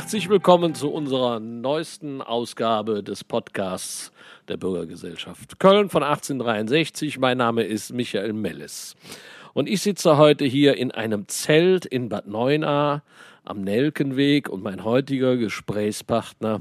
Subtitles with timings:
[0.00, 4.12] Herzlich willkommen zu unserer neuesten Ausgabe des Podcasts
[4.46, 7.18] der Bürgergesellschaft Köln von 1863.
[7.18, 8.94] Mein Name ist Michael Mellis.
[9.54, 13.02] Und ich sitze heute hier in einem Zelt in Bad Neuenahr
[13.44, 16.60] am Nelkenweg und mein heutiger Gesprächspartner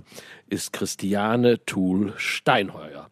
[0.49, 3.07] ist Christiane Thul-Steinheuer.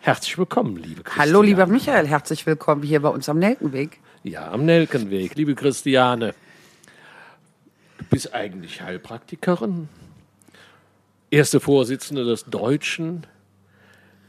[0.00, 1.30] Herzlich willkommen, liebe Christiane.
[1.30, 4.00] Hallo, lieber Michael, herzlich willkommen hier bei uns am Nelkenweg.
[4.24, 5.36] Ja, am Nelkenweg.
[5.36, 6.34] Liebe Christiane,
[7.98, 9.88] du bist eigentlich Heilpraktikerin,
[11.30, 13.26] erste Vorsitzende des Deutschen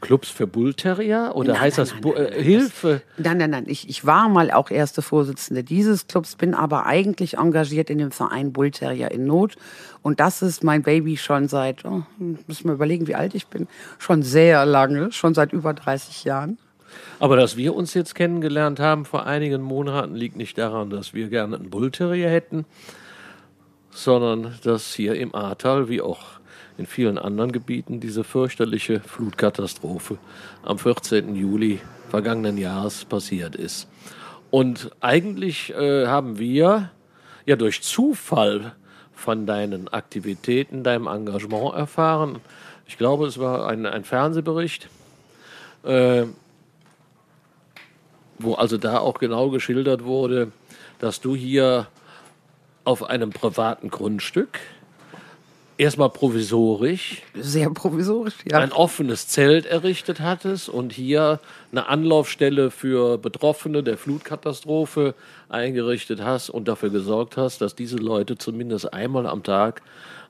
[0.00, 3.02] Clubs für Bullterrier oder Nein, heißt nein, das nein, äh, Hilfe?
[3.18, 7.36] Nein, nein, nein, ich, ich war mal auch erste Vorsitzende dieses Clubs, bin aber eigentlich
[7.36, 9.56] engagiert in dem Verein Bullterrier in Not.
[10.02, 13.68] Und das ist mein Baby schon seit, oh, müssen wir überlegen, wie alt ich bin,
[13.98, 16.58] schon sehr lange, schon seit über 30 Jahren.
[17.18, 21.28] Aber dass wir uns jetzt kennengelernt haben vor einigen Monaten, liegt nicht daran, dass wir
[21.28, 22.64] gerne einen Bullterrier hätten,
[23.90, 26.40] sondern dass hier im Ahrtal, wie auch
[26.78, 30.18] in vielen anderen Gebieten, diese fürchterliche Flutkatastrophe
[30.62, 31.34] am 14.
[31.34, 33.88] Juli vergangenen Jahres passiert ist.
[34.50, 36.90] Und eigentlich äh, haben wir
[37.46, 38.74] ja durch Zufall
[39.12, 42.40] von deinen Aktivitäten, deinem Engagement erfahren.
[42.86, 44.88] Ich glaube, es war ein, ein Fernsehbericht,
[45.84, 46.24] äh,
[48.38, 50.50] wo also da auch genau geschildert wurde,
[50.98, 51.86] dass du hier
[52.84, 54.60] auf einem privaten Grundstück
[55.80, 58.58] erstmal provisorisch Sehr provisorisch, ja.
[58.58, 61.40] ein offenes Zelt errichtet hattest und hier
[61.72, 65.14] eine Anlaufstelle für Betroffene der Flutkatastrophe
[65.48, 69.82] eingerichtet hast und dafür gesorgt hast, dass diese Leute zumindest einmal am Tag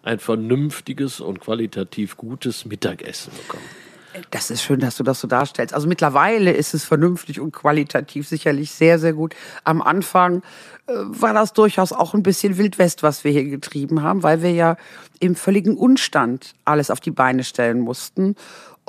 [0.03, 3.90] ein vernünftiges und qualitativ gutes Mittagessen bekommen.
[4.31, 5.75] Das ist schön, dass du das so darstellst.
[5.75, 9.35] Also mittlerweile ist es vernünftig und qualitativ sicherlich sehr, sehr gut.
[9.65, 10.43] Am Anfang
[10.87, 14.53] äh, war das durchaus auch ein bisschen Wildwest, was wir hier getrieben haben, weil wir
[14.53, 14.77] ja
[15.21, 18.37] im völligen Unstand alles auf die Beine stellen mussten.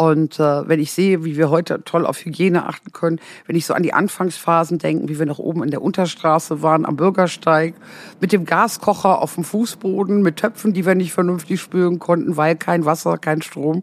[0.02, 3.68] Und äh, wenn ich sehe, wie wir heute toll auf Hygiene achten können, wenn ich
[3.68, 7.76] so an die Anfangsphasen denke, wie wir noch oben in der Unterstraße waren, am Bürgersteig,
[8.20, 12.56] mit dem Gaskocher auf dem Fußboden, mit Töpfen, die wir nicht vernünftig spüren konnten, weil
[12.56, 13.82] kein Wasser, kein Strom.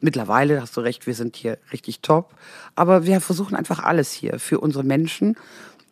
[0.00, 2.30] Mittlerweile hast du recht, wir sind hier richtig top.
[2.74, 5.36] Aber wir versuchen einfach alles hier für unsere Menschen,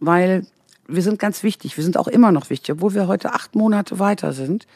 [0.00, 0.46] weil
[0.88, 1.76] wir sind ganz wichtig.
[1.76, 4.66] Wir sind auch immer noch wichtig, obwohl wir heute acht Monate weiter sind.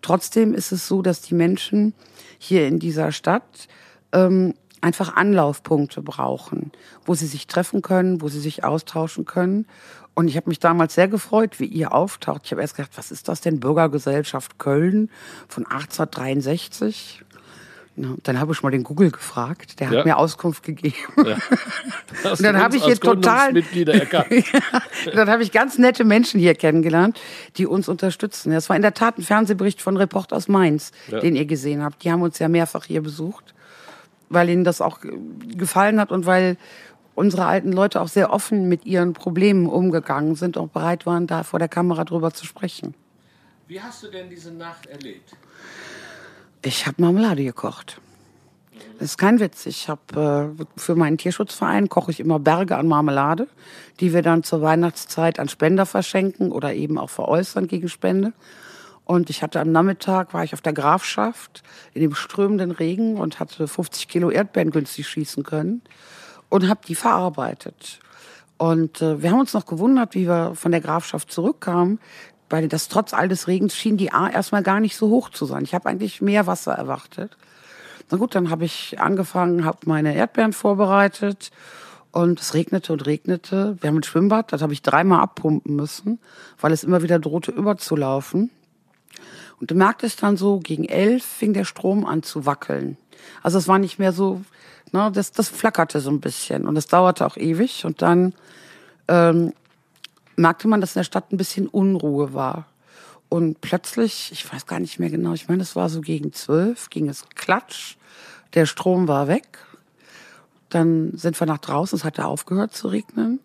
[0.00, 1.92] Trotzdem ist es so, dass die Menschen
[2.38, 3.68] hier in dieser Stadt
[4.12, 6.70] ähm, einfach Anlaufpunkte brauchen,
[7.04, 9.66] wo sie sich treffen können, wo sie sich austauschen können.
[10.14, 12.42] Und ich habe mich damals sehr gefreut, wie ihr auftaucht.
[12.44, 13.60] Ich habe erst gedacht, was ist das denn?
[13.60, 15.10] Bürgergesellschaft Köln
[15.48, 17.24] von 1863?
[18.00, 20.04] Na, Dann habe ich mal den Google gefragt, der hat Ja.
[20.04, 20.94] mir Auskunft gegeben.
[21.24, 21.36] Ja.
[22.30, 24.44] Und dann habe ich hier total, erkannt.
[25.14, 27.18] dann habe ich ganz nette Menschen hier kennengelernt,
[27.56, 28.52] die uns unterstützen.
[28.52, 31.18] Das war in der Tat ein Fernsehbericht von Report aus Mainz, Ja.
[31.20, 32.04] den ihr gesehen habt.
[32.04, 33.54] Die haben uns ja mehrfach hier besucht,
[34.28, 35.10] weil ihnen das auch äh,
[35.56, 36.56] gefallen hat und weil
[37.14, 41.42] unsere alten Leute auch sehr offen mit ihren Problemen umgegangen sind und bereit waren, da
[41.42, 42.94] vor der Kamera drüber zu sprechen.
[43.66, 45.36] Wie hast du denn diese Nacht erlebt?
[46.64, 48.00] Ich habe Marmelade gekocht.
[48.98, 49.66] Das ist kein Witz.
[49.66, 53.46] Ich habe äh, für meinen Tierschutzverein koche ich immer Berge an Marmelade,
[54.00, 58.32] die wir dann zur Weihnachtszeit an Spender verschenken oder eben auch veräußern gegen Spende.
[59.08, 61.62] Und ich hatte am Nachmittag war ich auf der Grafschaft
[61.94, 65.80] in dem strömenden Regen und hatte 50 Kilo Erdbeeren günstig schießen können
[66.50, 68.00] und habe die verarbeitet.
[68.58, 72.00] Und äh, wir haben uns noch gewundert, wie wir von der Grafschaft zurückkamen,
[72.50, 75.46] weil das trotz all des Regens schien die A erstmal gar nicht so hoch zu
[75.46, 75.64] sein.
[75.64, 77.34] Ich habe eigentlich mehr Wasser erwartet.
[78.10, 81.50] Na gut, dann habe ich angefangen, habe meine Erdbeeren vorbereitet
[82.12, 83.78] und es regnete und regnete.
[83.80, 86.18] Wir haben ein Schwimmbad, das habe ich dreimal abpumpen müssen,
[86.60, 88.50] weil es immer wieder drohte überzulaufen.
[89.60, 92.96] Und du merktest dann so, gegen elf fing der Strom an zu wackeln.
[93.42, 94.42] Also es war nicht mehr so,
[94.92, 97.84] ne, das, das flackerte so ein bisschen und es dauerte auch ewig.
[97.84, 98.34] Und dann
[99.08, 99.52] ähm,
[100.36, 102.66] merkte man, dass in der Stadt ein bisschen Unruhe war.
[103.28, 106.88] Und plötzlich, ich weiß gar nicht mehr genau, ich meine, es war so gegen zwölf,
[106.88, 107.96] ging es klatsch,
[108.54, 109.58] der Strom war weg.
[110.70, 113.40] Dann sind wir nach draußen, es hatte aufgehört zu regnen.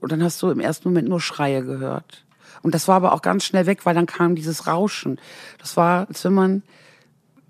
[0.00, 2.24] Und dann hast du im ersten Moment nur Schreie gehört.
[2.62, 5.18] Und das war aber auch ganz schnell weg, weil dann kam dieses Rauschen.
[5.58, 6.62] Das war, als wenn man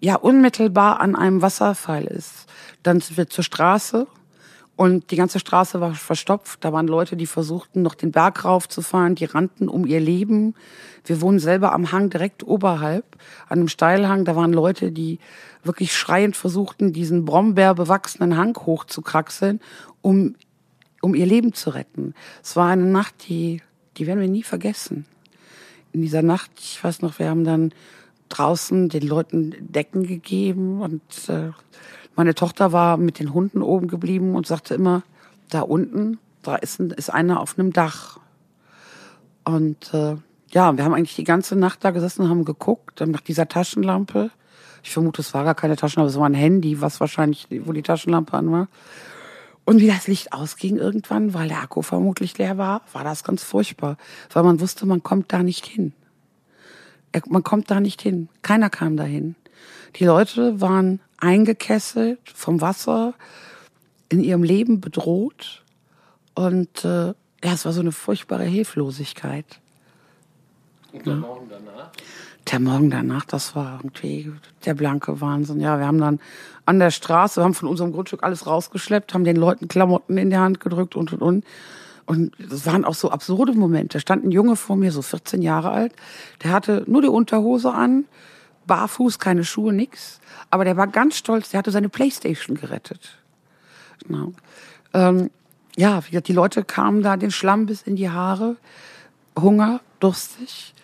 [0.01, 2.47] ja unmittelbar an einem Wasserfall ist.
[2.83, 4.07] Dann sind wir zur Straße
[4.81, 6.65] und die ganze Straße war verstopft.
[6.65, 9.15] Da waren Leute, die versuchten, noch den Berg raufzufahren.
[9.15, 10.55] Die rannten um ihr Leben.
[11.05, 13.05] Wir wohnen selber am Hang direkt oberhalb,
[13.51, 14.25] an einem Steilhang.
[14.25, 15.19] Da waren Leute, die
[15.63, 19.61] wirklich schreiend versuchten, diesen brombeerbewachsenen Hang hochzukraxeln,
[20.01, 20.35] um,
[21.03, 22.15] um ihr Leben zu retten.
[22.43, 23.61] Es war eine Nacht, die,
[24.01, 25.05] die werden wir nie vergessen.
[25.93, 27.73] In dieser Nacht, ich weiß noch, wir haben dann
[28.31, 31.51] draußen den Leuten Decken gegeben und äh,
[32.17, 35.03] meine Tochter war mit den Hunden oben geblieben und sagte immer,
[35.51, 38.19] da unten, da ist, ein, ist einer auf einem Dach.
[39.45, 40.17] Und äh,
[40.51, 44.31] ja, wir haben eigentlich die ganze Nacht da gesessen und haben geguckt nach dieser Taschenlampe.
[44.83, 47.83] Ich vermute, es war gar keine Taschenlampe, es war ein Handy, was wahrscheinlich, wo die
[47.83, 48.69] Taschenlampe an war.
[49.71, 53.45] Und wie das Licht ausging irgendwann, weil der Akku vermutlich leer war, war das ganz
[53.45, 53.99] furchtbar.
[54.33, 55.93] Weil man wusste, man kommt da nicht hin.
[57.29, 58.29] Man kommt da nicht hin.
[58.43, 59.37] Keiner kam dahin.
[59.95, 63.15] Die Leute waren eingekesselt vom Wasser,
[64.09, 65.63] in ihrem Leben bedroht.
[66.35, 67.15] Und äh, ja,
[67.45, 69.61] es war so eine furchtbare Hilflosigkeit.
[70.93, 71.93] Und der Morgen danach?
[72.49, 74.33] Der Morgen danach, das war irgendwie
[74.65, 75.61] der blanke Wahnsinn.
[75.61, 76.21] Ja, wir haben dann
[76.67, 80.31] an der Straße, wir haben von unserem Grundstück alles rausgeschleppt, haben den Leuten Klamotten in
[80.31, 81.45] die Hand gedrückt und und und.
[82.07, 83.99] Und das waren auch so absurde Momente.
[83.99, 85.93] Da stand ein Junge vor mir, so 14 Jahre alt,
[86.43, 88.07] der hatte nur die Unterhose an,
[88.67, 90.21] barfuß, keine Schuhe, nix.
[90.51, 93.19] Aber der war ganz stolz, der hatte seine Playstation gerettet.
[94.07, 94.33] Genau.
[94.93, 95.31] Ähm,
[95.77, 98.57] ja, die Leute kamen da den Schlamm bis in die Haare,
[99.39, 100.75] Hunger, durstig.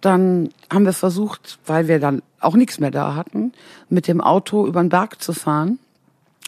[0.00, 3.52] Dann haben wir versucht, weil wir dann auch nichts mehr da hatten,
[3.88, 5.78] mit dem Auto über den Berg zu fahren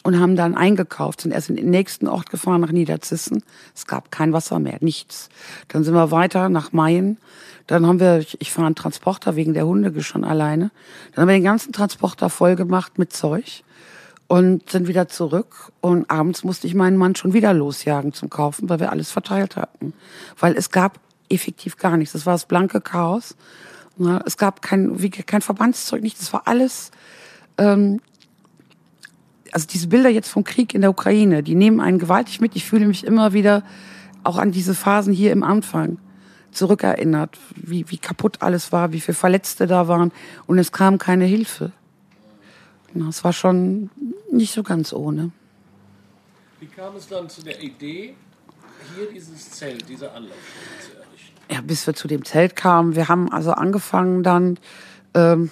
[0.03, 3.43] und haben dann eingekauft, sind erst in den nächsten Ort gefahren nach Niederzissen.
[3.75, 5.29] Es gab kein Wasser mehr, nichts.
[5.69, 7.19] Dann sind wir weiter nach Mayen.
[7.67, 10.71] Dann haben wir, ich, ich fahre einen Transporter wegen der Hunde schon alleine.
[11.13, 13.63] Dann haben wir den ganzen Transporter voll gemacht mit Zeug
[14.27, 15.73] und sind wieder zurück.
[15.81, 19.57] Und abends musste ich meinen Mann schon wieder losjagen zum Kaufen, weil wir alles verteilt
[19.57, 19.93] hatten.
[20.39, 20.99] Weil es gab
[21.31, 22.13] effektiv gar nichts.
[22.13, 23.37] Das war das blanke Chaos.
[24.25, 24.97] Es gab kein,
[25.27, 26.21] kein Verbandszeug, nichts.
[26.21, 26.91] Das war alles,
[27.59, 28.01] ähm,
[29.53, 32.57] also diese Bilder jetzt vom Krieg in der Ukraine, die nehmen einen gewaltig mit.
[32.57, 33.63] Ich fühle mich immer wieder
[34.23, 35.99] auch an diese Phasen hier im Anfang
[36.53, 40.13] zurückerinnert, wie, wie kaputt alles war, wie viele Verletzte da waren
[40.47, 41.73] und es kam keine Hilfe.
[43.09, 43.91] Es war schon
[44.33, 45.31] nicht so ganz ohne.
[46.59, 48.15] Wie kam es dann zu der Idee,
[48.97, 51.00] hier dieses Zelt, diese Anlaufstelle zu
[51.51, 52.95] ja, bis wir zu dem Zelt kamen.
[52.95, 54.59] Wir haben also angefangen dann,
[55.15, 55.51] ähm,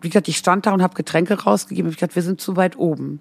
[0.00, 1.90] wie gesagt, ich stand da und habe Getränke rausgegeben.
[1.90, 3.20] Ich gesagt, wir sind zu weit oben.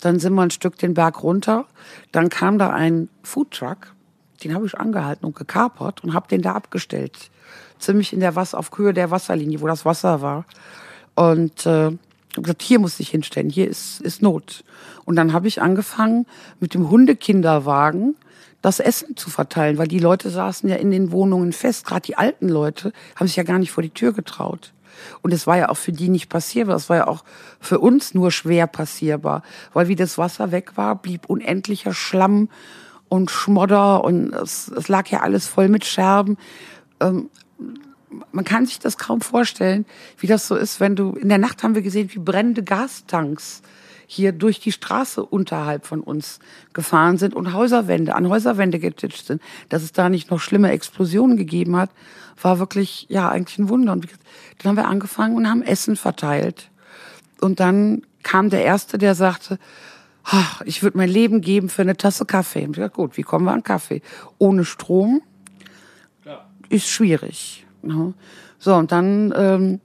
[0.00, 1.66] Dann sind wir ein Stück den Berg runter.
[2.12, 3.94] Dann kam da ein Foodtruck,
[4.42, 7.30] den habe ich angehalten und gekapert und habe den da abgestellt.
[7.78, 10.46] Ziemlich in der Wasser, auf Höhe der Wasserlinie, wo das Wasser war.
[11.14, 11.92] Und äh,
[12.34, 14.64] gesagt, hier muss ich hinstellen, hier ist, ist Not.
[15.04, 16.26] Und dann habe ich angefangen
[16.60, 18.16] mit dem Hundekinderwagen
[18.64, 21.84] das Essen zu verteilen, weil die Leute saßen ja in den Wohnungen fest.
[21.84, 24.72] Gerade die alten Leute haben sich ja gar nicht vor die Tür getraut.
[25.20, 26.76] Und es war ja auch für die nicht passierbar.
[26.76, 27.24] Es war ja auch
[27.60, 29.42] für uns nur schwer passierbar,
[29.74, 32.48] weil wie das Wasser weg war, blieb unendlicher Schlamm
[33.10, 36.38] und Schmodder und es, es lag ja alles voll mit Scherben.
[37.00, 37.28] Ähm,
[38.32, 39.84] man kann sich das kaum vorstellen,
[40.16, 43.60] wie das so ist, wenn du in der Nacht haben wir gesehen, wie brennende Gastanks
[44.14, 46.38] hier durch die Straße unterhalb von uns
[46.72, 49.42] gefahren sind und Häuserwände, an Häuserwände getitscht sind.
[49.68, 51.90] Dass es da nicht noch schlimme Explosionen gegeben hat,
[52.40, 53.92] war wirklich, ja, eigentlich ein Wunder.
[53.92, 54.06] Und
[54.58, 56.70] dann haben wir angefangen und haben Essen verteilt.
[57.40, 59.58] Und dann kam der Erste, der sagte,
[60.24, 62.64] ach, ich würde mein Leben geben für eine Tasse Kaffee.
[62.64, 64.02] Und ich dachte, gut, wie kommen wir an Kaffee?
[64.38, 65.22] Ohne Strom
[66.24, 66.44] ja.
[66.68, 67.66] ist schwierig.
[67.82, 68.14] Ne?
[68.58, 69.80] So, und dann ähm,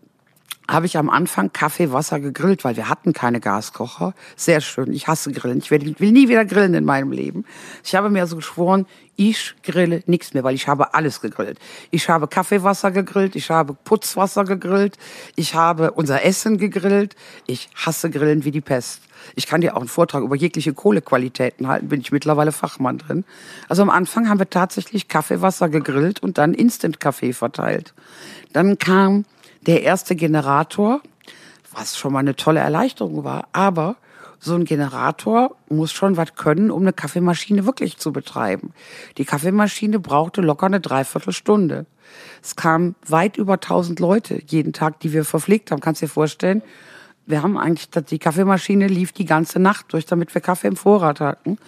[0.69, 4.13] habe ich am Anfang Kaffee, Wasser gegrillt, weil wir hatten keine Gaskocher.
[4.35, 4.93] Sehr schön.
[4.93, 5.57] Ich hasse Grillen.
[5.57, 7.43] Ich will, nie wieder grillen in meinem Leben.
[7.83, 8.85] Ich habe mir also geschworen,
[9.15, 11.59] ich grille nichts mehr, weil ich habe alles gegrillt.
[11.89, 14.97] Ich habe Kaffeewasser gegrillt, ich habe Putzwasser gegrillt,
[15.35, 17.15] ich habe unser Essen gegrillt.
[17.47, 19.01] Ich hasse Grillen wie die Pest.
[19.35, 23.25] Ich kann dir auch einen Vortrag über jegliche Kohlequalitäten halten, bin ich mittlerweile Fachmann drin.
[23.67, 27.93] Also am Anfang haben wir tatsächlich Kaffeewasser gegrillt und dann Instant-Kaffee verteilt.
[28.53, 29.25] Dann kam
[29.69, 30.99] der erste Generator,
[31.71, 33.49] was schon mal eine tolle Erleichterung war.
[33.53, 33.97] Aber
[34.39, 38.73] so ein Generator muss schon was können, um eine Kaffeemaschine wirklich zu betreiben.
[39.19, 41.85] Die Kaffeemaschine brauchte locker eine Dreiviertelstunde.
[42.41, 45.81] Es kamen weit über 1000 Leute jeden Tag, die wir verpflegt haben.
[45.81, 46.63] Kannst du dir vorstellen?
[47.27, 51.19] Wir haben eigentlich, die Kaffeemaschine lief die ganze Nacht durch, damit wir Kaffee im Vorrat
[51.19, 51.59] hatten.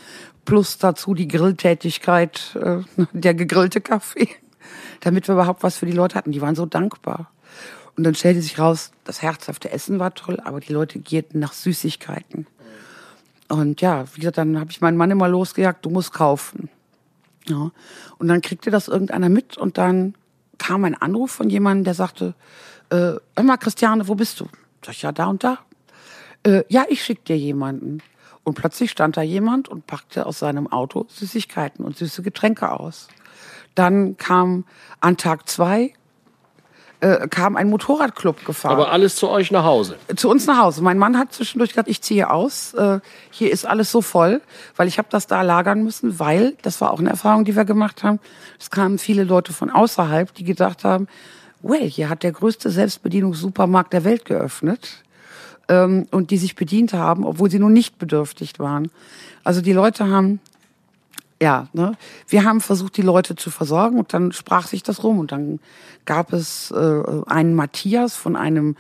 [0.43, 2.77] Plus dazu die Grilltätigkeit, äh,
[3.13, 4.27] der gegrillte Kaffee,
[5.01, 6.31] damit wir überhaupt was für die Leute hatten.
[6.31, 7.29] Die waren so dankbar.
[7.97, 11.53] Und dann stellte sich raus, das herzhafte Essen war toll, aber die Leute gierten nach
[11.53, 12.47] Süßigkeiten.
[13.49, 16.69] Und ja, wie gesagt, dann habe ich meinen Mann immer losgejagt, du musst kaufen.
[17.47, 17.71] Ja.
[18.17, 20.15] Und dann kriegte das irgendeiner mit und dann
[20.57, 22.33] kam ein Anruf von jemandem, der sagte,
[22.89, 24.47] äh, hör mal, Christiane, wo bist du?
[24.85, 25.59] Sag ich, ja, da und da.
[26.43, 28.01] Äh, ja, ich schick dir jemanden.
[28.43, 33.07] Und plötzlich stand da jemand und packte aus seinem Auto Süßigkeiten und süße Getränke aus.
[33.75, 34.65] Dann kam
[34.99, 35.93] an Tag zwei
[37.01, 38.73] äh, kam ein Motorradclub gefahren.
[38.73, 39.97] Aber alles zu euch nach Hause.
[40.15, 40.81] zu uns nach Hause.
[40.81, 42.73] Mein Mann hat zwischendurch gesagt, ich ziehe aus.
[42.73, 42.99] Äh,
[43.31, 44.41] hier ist alles so voll,
[44.75, 47.65] weil ich habe das da lagern müssen, weil, das war auch eine Erfahrung, die wir
[47.65, 48.19] gemacht haben,
[48.59, 51.07] es kamen viele Leute von außerhalb, die gedacht haben,
[51.61, 55.03] well, hier hat der größte Selbstbedienungssupermarkt der Welt geöffnet
[55.69, 58.91] ähm, und die sich bedient haben, obwohl sie nun nicht bedürftig waren.
[59.43, 60.39] Also die Leute haben
[61.41, 61.97] ja, ne?
[62.27, 65.59] Wir haben versucht, die Leute zu versorgen und dann sprach sich das rum und dann
[66.05, 68.75] gab es äh, einen Matthias von einem,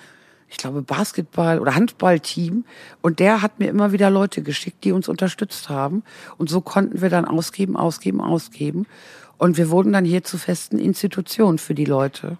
[0.47, 2.63] ich glaube, Basketball- oder Handballteam
[3.01, 6.03] und der hat mir immer wieder Leute geschickt, die uns unterstützt haben
[6.37, 8.85] und so konnten wir dann ausgeben, ausgeben, ausgeben
[9.39, 12.37] und wir wurden dann hier zu festen Institutionen für die Leute.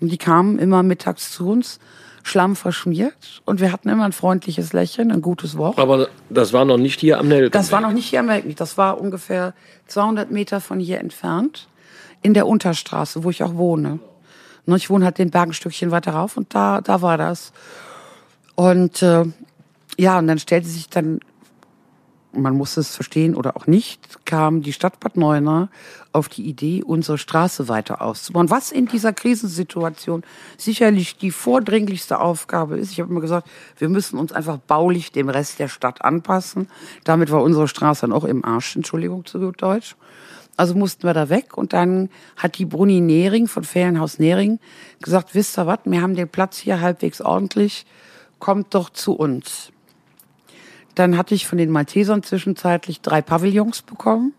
[0.00, 1.80] Und die kamen immer mittags zu uns,
[2.28, 5.78] Schlamm verschmiert und wir hatten immer ein freundliches Lächeln, ein gutes Wort.
[5.78, 7.52] Aber das war noch nicht hier am Nelkenberg.
[7.52, 8.56] Das war noch nicht hier am Melkmich.
[8.56, 9.54] Das war ungefähr
[9.86, 11.68] 200 Meter von hier entfernt.
[12.22, 14.00] In der Unterstraße, wo ich auch wohne.
[14.66, 17.52] Ne, Ich wohne halt den Berg ein Stückchen weiter rauf und da, da war das.
[18.54, 19.24] Und äh,
[19.96, 21.20] ja, und dann stellte sich dann,
[22.42, 25.68] man muss es verstehen oder auch nicht, kam die Stadt Bad Neuenahr
[26.12, 28.50] auf die Idee, unsere Straße weiter auszubauen.
[28.50, 30.22] Was in dieser Krisensituation
[30.56, 32.92] sicherlich die vordringlichste Aufgabe ist.
[32.92, 36.68] Ich habe immer gesagt, wir müssen uns einfach baulich dem Rest der Stadt anpassen.
[37.04, 39.96] Damit war unsere Straße dann auch im Arsch, Entschuldigung zu gut Deutsch.
[40.56, 44.58] Also mussten wir da weg und dann hat die Bruni Nering von Ferienhaus Nering
[45.00, 47.86] gesagt, wisst ihr was, wir haben den Platz hier halbwegs ordentlich,
[48.40, 49.70] kommt doch zu uns.
[50.98, 54.34] Dann hatte ich von den Maltesern zwischenzeitlich drei Pavillons bekommen.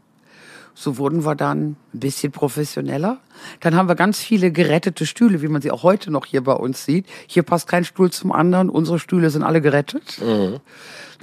[0.76, 3.20] So wurden wir dann ein bisschen professioneller.
[3.62, 6.54] Dann haben wir ganz viele gerettete Stühle, wie man sie auch heute noch hier bei
[6.54, 7.06] uns sieht.
[7.28, 8.70] Hier passt kein Stuhl zum anderen.
[8.70, 10.20] Unsere Stühle sind alle gerettet.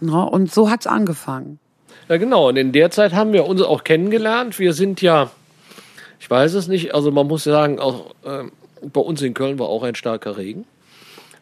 [0.01, 1.59] Na, und so hat's angefangen.
[2.09, 2.49] Ja, genau.
[2.49, 4.59] Und in der Zeit haben wir uns auch kennengelernt.
[4.59, 5.31] Wir sind ja,
[6.19, 8.53] ich weiß es nicht, also man muss sagen, auch ähm,
[8.91, 10.65] bei uns in Köln war auch ein starker Regen.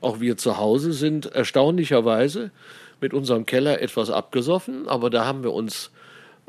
[0.00, 2.50] Auch wir zu Hause sind erstaunlicherweise
[3.04, 5.90] mit unserem Keller etwas abgesoffen, aber da haben wir uns,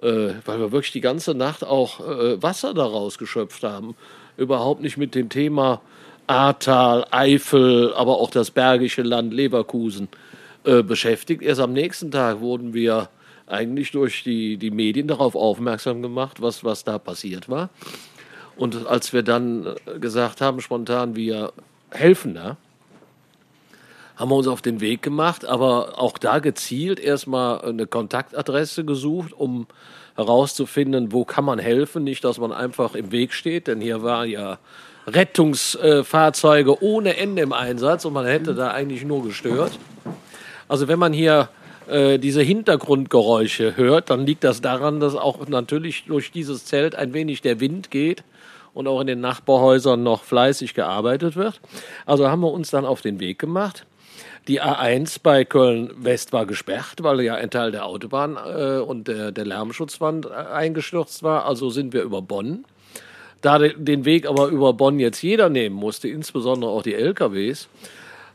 [0.01, 3.93] äh, weil wir wirklich die ganze Nacht auch äh, Wasser daraus geschöpft haben,
[4.37, 5.81] überhaupt nicht mit dem Thema
[6.27, 10.07] Ahrtal, Eifel, aber auch das Bergische Land, Leverkusen
[10.63, 11.41] äh, beschäftigt.
[11.41, 13.09] Erst am nächsten Tag wurden wir
[13.47, 17.69] eigentlich durch die, die Medien darauf aufmerksam gemacht, was, was da passiert war.
[18.55, 21.51] Und als wir dann äh, gesagt haben, spontan, wir
[21.91, 22.55] helfen da,
[24.15, 29.33] haben wir uns auf den Weg gemacht, aber auch da gezielt erstmal eine Kontaktadresse gesucht,
[29.33, 29.67] um
[30.15, 32.03] herauszufinden, wo kann man helfen.
[32.03, 34.59] Nicht, dass man einfach im Weg steht, denn hier waren ja
[35.07, 39.77] Rettungsfahrzeuge ohne Ende im Einsatz und man hätte da eigentlich nur gestört.
[40.67, 41.49] Also wenn man hier
[41.87, 47.13] äh, diese Hintergrundgeräusche hört, dann liegt das daran, dass auch natürlich durch dieses Zelt ein
[47.13, 48.23] wenig der Wind geht
[48.73, 51.61] und auch in den Nachbarhäusern noch fleißig gearbeitet wird.
[52.05, 53.85] Also haben wir uns dann auf den Weg gemacht.
[54.47, 59.31] Die A1 bei Köln-West war gesperrt, weil ja ein Teil der Autobahn äh, und der,
[59.31, 61.45] der Lärmschutzwand äh, eingestürzt war.
[61.45, 62.63] Also sind wir über Bonn.
[63.41, 67.67] Da de, den Weg aber über Bonn jetzt jeder nehmen musste, insbesondere auch die LKWs,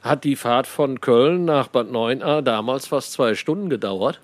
[0.02, 4.18] hat die Fahrt von Köln nach Bad 9a damals fast zwei Stunden gedauert.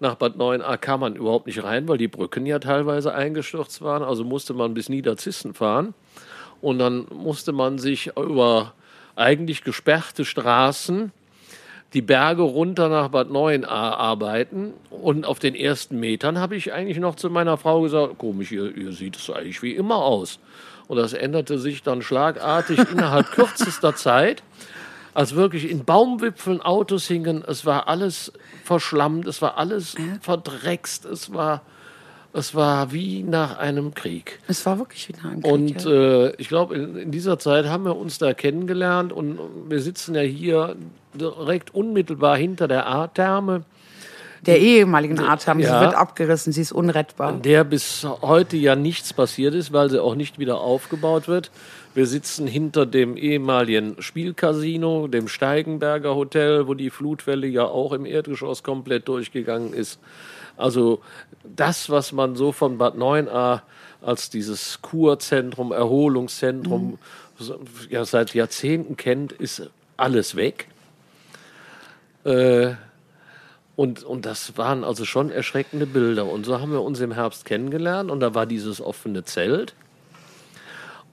[0.00, 4.02] Nach Bad 9a kam man überhaupt nicht rein, weil die Brücken ja teilweise eingestürzt waren.
[4.02, 5.94] Also musste man bis Niederzissen fahren.
[6.60, 8.72] Und dann musste man sich über
[9.16, 11.12] eigentlich gesperrte Straßen
[11.94, 14.72] die Berge runter nach Bad 9a arbeiten.
[14.90, 18.74] Und auf den ersten Metern habe ich eigentlich noch zu meiner Frau gesagt, komisch, ihr,
[18.76, 20.38] ihr sieht es eigentlich wie immer aus.
[20.88, 24.42] Und das änderte sich dann schlagartig innerhalb kürzester Zeit
[25.14, 27.44] als wirklich in Baumwipfeln Autos hingen.
[27.46, 28.32] Es war alles
[28.64, 31.62] verschlammt, es war alles verdreckst, es war,
[32.34, 34.40] es war wie nach einem Krieg.
[34.48, 35.52] Es war wirklich wie nach einem Krieg.
[35.52, 35.90] Und ja.
[35.90, 40.14] äh, ich glaube, in, in dieser Zeit haben wir uns da kennengelernt und wir sitzen
[40.14, 40.76] ja hier
[41.14, 43.64] direkt unmittelbar hinter der A-Therme,
[44.46, 45.78] der ehemaligen Art haben, Ja.
[45.78, 47.34] sie wird abgerissen, sie ist unrettbar.
[47.34, 51.50] der bis heute ja nichts passiert ist, weil sie auch nicht wieder aufgebaut wird.
[51.94, 58.06] Wir sitzen hinter dem ehemaligen Spielcasino, dem Steigenberger Hotel, wo die Flutwelle ja auch im
[58.06, 60.00] Erdgeschoss komplett durchgegangen ist.
[60.56, 61.02] Also
[61.44, 63.60] das, was man so von Bad 9a
[64.00, 66.98] als dieses Kurzentrum, Erholungszentrum
[67.38, 69.68] so- ja, seit Jahrzehnten kennt, ist
[69.98, 70.68] alles weg.
[72.24, 72.72] Äh,
[73.76, 76.26] und, und das waren also schon erschreckende Bilder.
[76.26, 79.74] Und so haben wir uns im Herbst kennengelernt und da war dieses offene Zelt.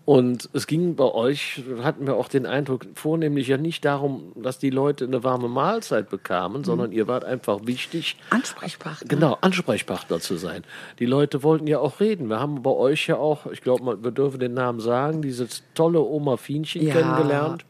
[0.10, 4.58] Und es ging bei euch, hatten wir auch den Eindruck, vornehmlich ja nicht darum, dass
[4.58, 9.08] die Leute eine warme Mahlzeit bekamen, sondern ihr wart einfach wichtig, Ansprechpartner.
[9.08, 10.63] genau, Ansprechpartner zu sein.
[10.98, 12.28] Die Leute wollten ja auch reden.
[12.28, 16.01] Wir haben bei euch ja auch, ich glaube, wir dürfen den Namen sagen, dieses tolle
[16.01, 16.94] Oma Fienchen Ja.
[16.96, 17.66] kennengelernt,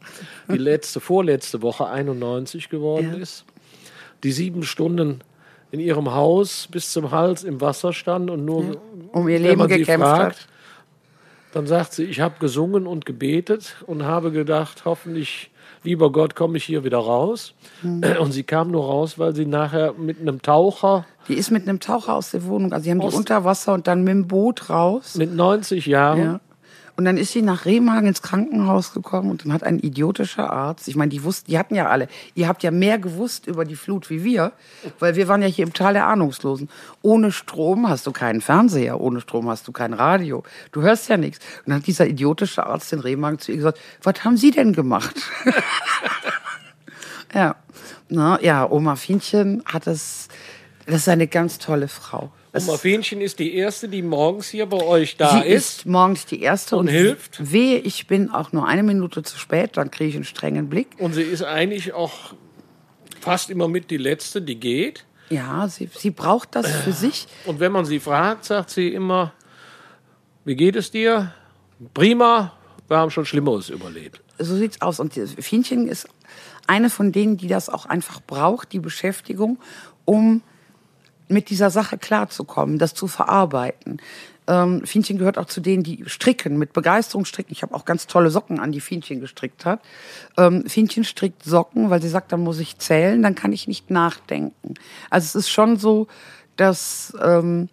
[0.50, 3.18] die letzte, vorletzte Woche 91 geworden Ja.
[3.18, 3.44] ist.
[4.24, 5.20] Die sieben Stunden
[5.72, 8.80] in ihrem Haus bis zum Hals im Wasser stand und nur
[9.12, 10.46] Um ihr Leben gekämpft fragt, hat.
[11.52, 15.50] Dann sagt sie, ich habe gesungen und gebetet und habe gedacht, hoffentlich,
[15.82, 17.54] lieber Gott, komme ich hier wieder raus.
[17.82, 18.02] Hm.
[18.20, 21.80] Und sie kam nur raus, weil sie nachher mit einem Taucher Die ist mit einem
[21.80, 24.70] Taucher aus der Wohnung, also sie haben die unter Wasser und dann mit dem Boot
[24.70, 25.14] raus.
[25.16, 26.40] mit 90 Jahren, Ja.
[26.96, 30.88] Und dann ist sie nach Remagen ins Krankenhaus gekommen und dann hat ein idiotischer Arzt,
[30.88, 33.76] ich meine, die wussten, die hatten ja alle, ihr habt ja mehr gewusst über die
[33.76, 34.52] Flut wie wir,
[34.98, 36.68] weil wir waren ja hier im Tal der Ahnungslosen.
[37.02, 40.42] Ohne Strom hast du keinen Fernseher, ohne Strom hast du kein Radio,
[40.72, 41.38] du hörst ja nichts.
[41.60, 44.72] Und dann hat dieser idiotische Arzt in Remagen zu ihr gesagt, was haben Sie denn
[44.72, 45.14] gemacht?
[47.34, 47.56] ja,
[48.08, 50.28] Na, ja, Oma Fienchen hat es,
[50.86, 52.32] das ist eine ganz tolle Frau.
[52.52, 55.78] Oma Fähnchen ist die erste, die morgens hier bei euch da Sie ist.
[55.78, 57.52] ist morgens die erste und hilft?
[57.52, 60.88] Wehe, ich bin auch nur eine Minute zu spät, dann kriege ich einen strengen Blick.
[60.98, 62.34] Und sie ist eigentlich auch
[63.20, 65.04] fast immer mit die letzte, die geht.
[65.28, 67.28] Ja, sie, sie braucht das für sich.
[67.46, 69.32] Und wenn man sie fragt, sagt sie immer,
[70.44, 71.32] wie geht es dir?
[71.94, 72.52] Prima,
[72.88, 74.20] wir haben schon Schlimmeres überlebt.
[74.38, 74.98] So sieht's aus.
[74.98, 76.08] Und Fienchen ist
[76.66, 79.58] eine von denen, die das auch einfach braucht, die Beschäftigung,
[80.04, 80.42] um
[81.30, 84.00] mit dieser Sache klarzukommen, das zu verarbeiten.
[84.46, 87.52] Ähm, Fienchen gehört auch zu denen, die stricken, mit Begeisterung stricken.
[87.52, 89.80] Ich habe auch ganz tolle Socken an, die Fienchen gestrickt hat.
[90.36, 93.90] Ähm, Fienchen strickt Socken, weil sie sagt, dann muss ich zählen, dann kann ich nicht
[93.90, 94.74] nachdenken.
[95.08, 96.08] Also es ist schon so,
[96.56, 97.68] dass ähm,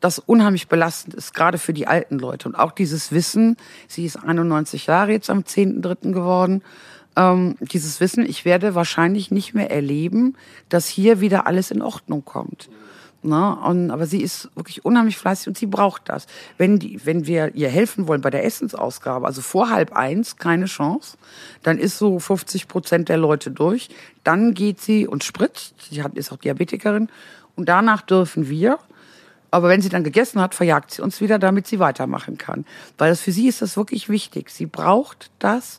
[0.00, 2.48] das unheimlich belastend ist, gerade für die alten Leute.
[2.48, 3.56] Und auch dieses Wissen,
[3.88, 6.12] sie ist 91 Jahre jetzt am 10.3.
[6.12, 6.62] geworden,
[7.16, 10.36] ähm, dieses Wissen, ich werde wahrscheinlich nicht mehr erleben,
[10.68, 12.68] dass hier wieder alles in Ordnung kommt.
[13.26, 16.26] Na, und, aber sie ist wirklich unheimlich fleißig und sie braucht das.
[16.58, 20.66] Wenn, die, wenn wir ihr helfen wollen bei der Essensausgabe, also vor halb eins, keine
[20.66, 21.16] Chance,
[21.62, 23.88] dann ist so 50 Prozent der Leute durch.
[24.24, 25.74] Dann geht sie und spritzt.
[25.90, 27.08] Sie hat, ist auch Diabetikerin.
[27.56, 28.78] Und danach dürfen wir.
[29.50, 32.66] Aber wenn sie dann gegessen hat, verjagt sie uns wieder, damit sie weitermachen kann.
[32.98, 34.50] Weil das für sie ist das wirklich wichtig.
[34.50, 35.78] Sie braucht das,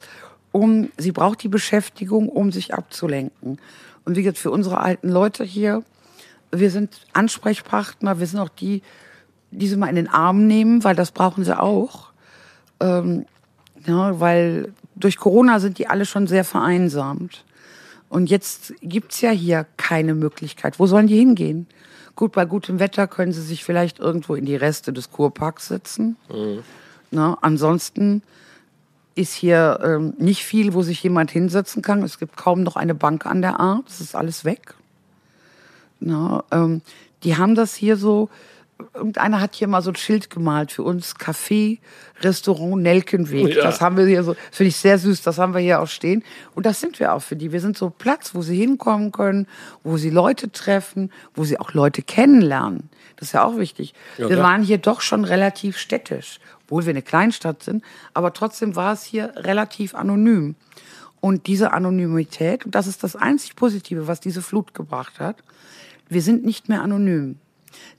[0.52, 3.60] um, sie braucht die Beschäftigung, um sich abzulenken.
[4.04, 5.84] Und wie gesagt, für unsere alten Leute hier,
[6.52, 8.82] wir sind Ansprechpartner, wir sind auch die,
[9.52, 12.10] die sie mal in den Arm nehmen, weil das brauchen sie auch.
[12.80, 13.26] Ähm,
[13.86, 17.46] ja, weil durch Corona sind die alle schon sehr vereinsamt.
[18.10, 20.80] Und jetzt gibt's ja hier keine Möglichkeit.
[20.80, 21.68] Wo sollen die hingehen?
[22.16, 26.16] Gut, bei gutem Wetter können sie sich vielleicht irgendwo in die Reste des Kurparks setzen.
[27.12, 28.22] Na, ansonsten
[29.16, 32.04] ist hier ähm, nicht viel, wo sich jemand hinsetzen kann.
[32.04, 33.82] Es gibt kaum noch eine Bank an der A.
[33.86, 34.76] Das ist alles weg.
[36.06, 36.82] Na, ähm,
[37.24, 38.30] die haben das hier so.
[38.94, 41.80] Irgendeiner hat hier mal so ein Schild gemalt für uns: Café,
[42.22, 43.56] Restaurant Nelkenweg.
[43.56, 43.64] Ja.
[43.64, 44.36] Das haben wir hier so.
[44.52, 45.24] Finde ich sehr süß.
[45.24, 46.24] Das haben wir hier auch stehen.
[46.54, 47.52] Und das sind wir auch für die.
[47.52, 49.48] Wir sind so Platz, wo sie hinkommen können,
[49.84, 52.90] wo sie Leute treffen, wo sie auch Leute kennenlernen.
[53.16, 53.94] Das ist ja auch wichtig.
[54.18, 57.84] Ja, wir waren hier doch schon relativ städtisch, obwohl wir eine Kleinstadt sind.
[58.14, 60.56] Aber trotzdem war es hier relativ anonym.
[61.22, 65.38] Und diese Anonymität, und das ist das einzig Positive, was diese Flut gebracht hat,
[66.10, 67.40] wir sind nicht mehr anonym.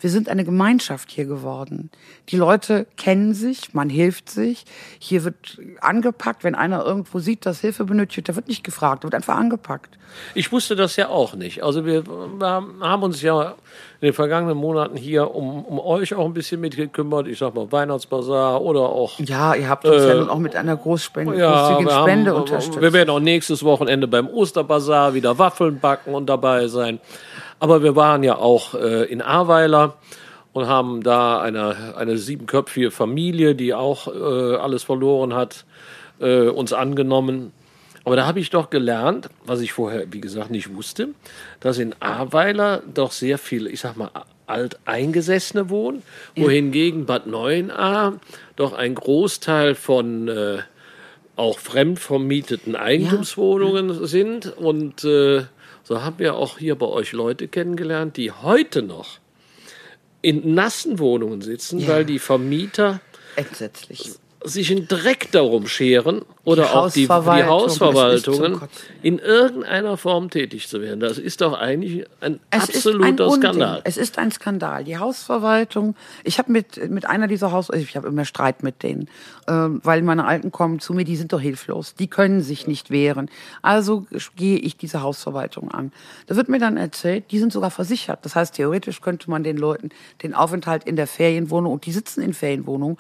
[0.01, 1.91] Wir sind eine Gemeinschaft hier geworden.
[2.29, 4.65] Die Leute kennen sich, man hilft sich.
[4.99, 9.15] Hier wird angepackt, wenn einer irgendwo sieht, dass Hilfe benötigt, da wird nicht gefragt, wird
[9.15, 9.99] einfach angepackt.
[10.35, 11.63] Ich wusste das ja auch nicht.
[11.63, 12.05] Also wir,
[12.41, 13.55] haben uns ja
[14.01, 17.27] in den vergangenen Monaten hier um, um euch auch ein bisschen mitgekümmert.
[17.29, 20.77] Ich sag mal Weihnachtsbazar oder auch Ja, ihr habt uns ja nun auch mit einer
[20.77, 22.81] Großspende, großzügigen wir, Spende haben, unterstützt.
[22.81, 27.01] wir werden auch nächstes Wochenende beim Osterbazar wieder Waffeln backen und dabei sein.
[27.59, 29.97] Aber wir waren ja auch äh, in Ahrweiler
[30.53, 35.65] und haben da eine, eine siebenköpfige Familie, die auch äh, alles verloren hat,
[36.21, 37.53] äh, uns angenommen.
[38.05, 41.09] Aber da habe ich doch gelernt, was ich vorher, wie gesagt, nicht wusste,
[41.61, 44.11] dass in Ahrweiler doch sehr viele, ich sag mal,
[44.47, 46.03] Alteingesessene wohnen,
[46.37, 48.21] wohingegen Bad Neuenahr
[48.55, 50.59] doch ein Großteil von äh,
[51.35, 54.57] auch fremd vermieteten Eigentumswohnungen sind.
[54.57, 55.45] Und äh,
[55.87, 59.19] so haben wir auch hier bei euch Leute kennengelernt, die heute noch
[60.21, 61.89] in nassen Wohnungen sitzen, Ja.
[61.89, 63.01] weil die Vermieter
[63.37, 64.13] Entsetzlich.
[64.47, 68.61] Sich einen Dreck darum scheren oder Die auch die, die Hausverwaltung, Hausverwaltungen
[69.03, 71.01] in irgendeiner Form tätig zu werden.
[71.01, 73.33] Das ist doch eigentlich ein Es absoluter ein.
[73.33, 73.81] Skandal.
[73.85, 74.85] Es ist ein Skandal.
[74.85, 79.09] Die Hausverwaltung, ich habe mit, mit einer dieser Haus, ich habe immer Streit mit denen,
[79.49, 82.91] ähm, weil meine Alten kommen zu mir, die sind doch hilflos, die können sich nicht
[82.91, 83.29] wehren.
[83.63, 84.07] Also
[84.37, 85.93] gehe ich diese Hausverwaltung an.
[86.27, 88.25] Da wird mir dann erzählt, die sind sogar versichert.
[88.25, 89.91] Das heißt, theoretisch könnte man den Leuten
[90.23, 92.99] den Aufenthalt in der Ferienwohnung, und die sitzen in Ferienwohnungen,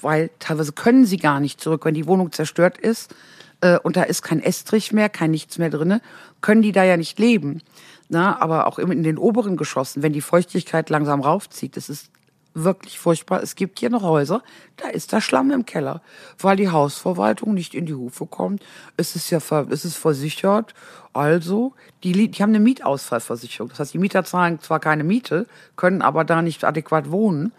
[0.00, 3.14] weil teilweise können sie gar nicht zurück, wenn die Wohnung zerstört ist
[3.60, 6.00] äh, und da ist kein Estrich mehr, kein nichts mehr drinne,
[6.40, 7.62] können die da ja nicht leben.
[8.08, 12.10] Na, aber auch in den oberen Geschossen, wenn die Feuchtigkeit langsam raufzieht, das ist
[12.54, 13.42] wirklich furchtbar.
[13.42, 14.42] Es gibt hier noch Häuser,
[14.76, 16.00] da ist der Schlamm im Keller,
[16.38, 18.62] weil die Hausverwaltung nicht in die Hufe kommt.
[18.96, 19.38] Es ist ja
[19.70, 20.74] es ist versichert.
[21.12, 23.70] Also, die, die haben eine Mietausfallversicherung.
[23.70, 27.52] Das heißt, die Mieter zahlen zwar keine Miete, können aber da nicht adäquat wohnen.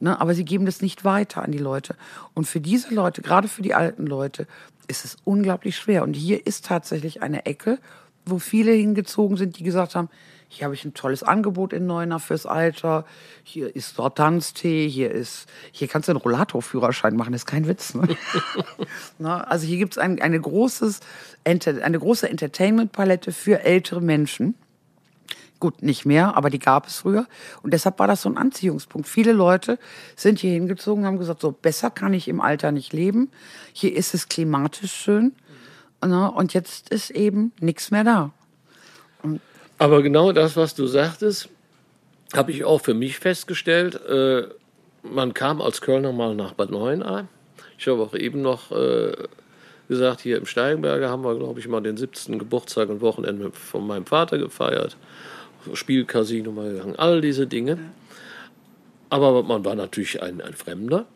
[0.00, 1.96] Ne, aber sie geben das nicht weiter an die Leute.
[2.34, 4.46] Und für diese Leute, gerade für die alten Leute,
[4.86, 6.04] ist es unglaublich schwer.
[6.04, 7.78] Und hier ist tatsächlich eine Ecke,
[8.24, 10.08] wo viele hingezogen sind, die gesagt haben,
[10.50, 13.04] hier habe ich ein tolles Angebot in Neuner fürs Alter,
[13.44, 17.94] hier ist Sortanztee, hier ist, hier kannst du einen Rollatorführerschein machen, das ist kein Witz.
[17.94, 18.08] Ne?
[19.18, 21.00] Na, also hier gibt es ein, eine, großes,
[21.44, 24.54] eine große Entertainment-Palette für ältere Menschen.
[25.60, 27.26] Gut, nicht mehr, aber die gab es früher.
[27.62, 29.08] Und deshalb war das so ein Anziehungspunkt.
[29.08, 29.78] Viele Leute
[30.14, 33.30] sind hier hingezogen, haben gesagt, so besser kann ich im Alter nicht leben.
[33.72, 35.32] Hier ist es klimatisch schön.
[36.00, 38.30] Na, Und jetzt ist eben nichts mehr da.
[39.78, 41.48] Aber genau das, was du sagtest,
[42.34, 43.94] habe ich auch für mich festgestellt.
[44.06, 44.48] Äh,
[45.02, 47.26] man kam als Kölner mal nach Bad Neuenahr.
[47.78, 49.12] Ich habe auch eben noch äh,
[49.88, 52.38] gesagt, hier im Steigenberger haben wir, glaube ich, mal den 17.
[52.38, 54.96] Geburtstag und Wochenende von meinem Vater gefeiert.
[55.74, 57.78] Spielcasino mal gegangen, all diese Dinge.
[59.10, 61.06] Aber man war natürlich ein, ein Fremder.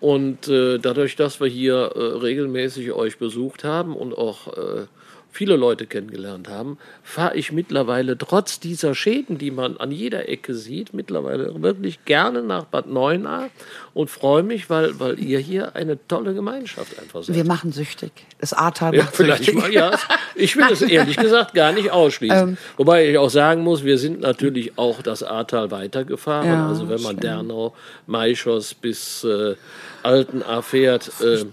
[0.00, 4.86] Und äh, dadurch, dass wir hier äh, regelmäßig euch besucht haben und auch äh,
[5.30, 10.54] viele Leute kennengelernt haben, fahre ich mittlerweile trotz dieser Schäden, die man an jeder Ecke
[10.54, 13.50] sieht, mittlerweile wirklich gerne nach Bad Neuenahr
[13.94, 17.36] und freue mich, weil, weil ihr hier eine tolle Gemeinschaft einfach seid.
[17.36, 18.10] Wir machen süchtig.
[18.40, 19.60] Das Ahrtal Ja, macht vielleicht süchtig.
[19.62, 19.92] mal, ja.
[20.34, 22.50] Ich will es ehrlich gesagt gar nicht ausschließen.
[22.50, 22.56] Ähm.
[22.76, 26.48] Wobei ich auch sagen muss, wir sind natürlich auch das Ahrtal weitergefahren.
[26.48, 27.20] Ja, also wenn man schlimm.
[27.20, 27.74] Dernau,
[28.06, 29.54] Maischos bis äh,
[30.02, 31.44] Altenahr fährt, äh,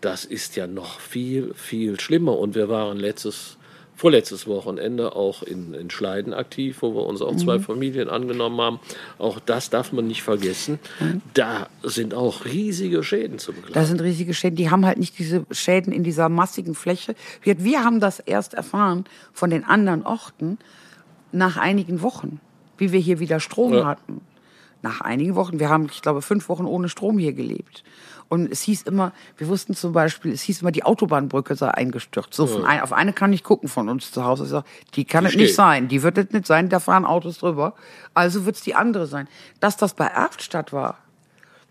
[0.00, 2.38] das ist ja noch viel, viel schlimmer.
[2.38, 3.56] Und wir waren letztes,
[3.96, 7.38] vorletztes Wochenende auch in, in Schleiden aktiv, wo wir uns auch Mhm.
[7.38, 8.80] zwei Familien angenommen haben.
[9.18, 10.78] Auch das darf man nicht vergessen.
[11.34, 13.74] Da sind auch riesige Schäden zu begleiten.
[13.74, 14.54] Da sind riesige Schäden.
[14.56, 17.16] Die haben halt nicht diese Schäden in dieser massigen Fläche.
[17.42, 20.58] Wir, wir haben das erst erfahren von den anderen Orten
[21.32, 22.40] nach einigen Wochen,
[22.78, 23.84] wie wir hier wieder Strom Ja.
[23.84, 24.20] hatten.
[24.80, 25.58] Nach einigen Wochen.
[25.58, 27.82] Wir haben, ich glaube, fünf Wochen ohne Strom hier gelebt.
[28.28, 32.34] Und es hieß immer, wir wussten zum Beispiel, es hieß immer, die Autobahnbrücke sei eingestürzt.
[32.34, 34.44] So, von ein, auf eine kann ich gucken von uns zu Hause.
[34.44, 34.64] Ich sag,
[34.94, 35.88] die kann es nicht sein.
[35.88, 37.74] Die wird es nicht sein, da fahren Autos drüber.
[38.12, 39.28] Also wird es die andere sein.
[39.60, 40.98] Dass das bei Erftstadt war,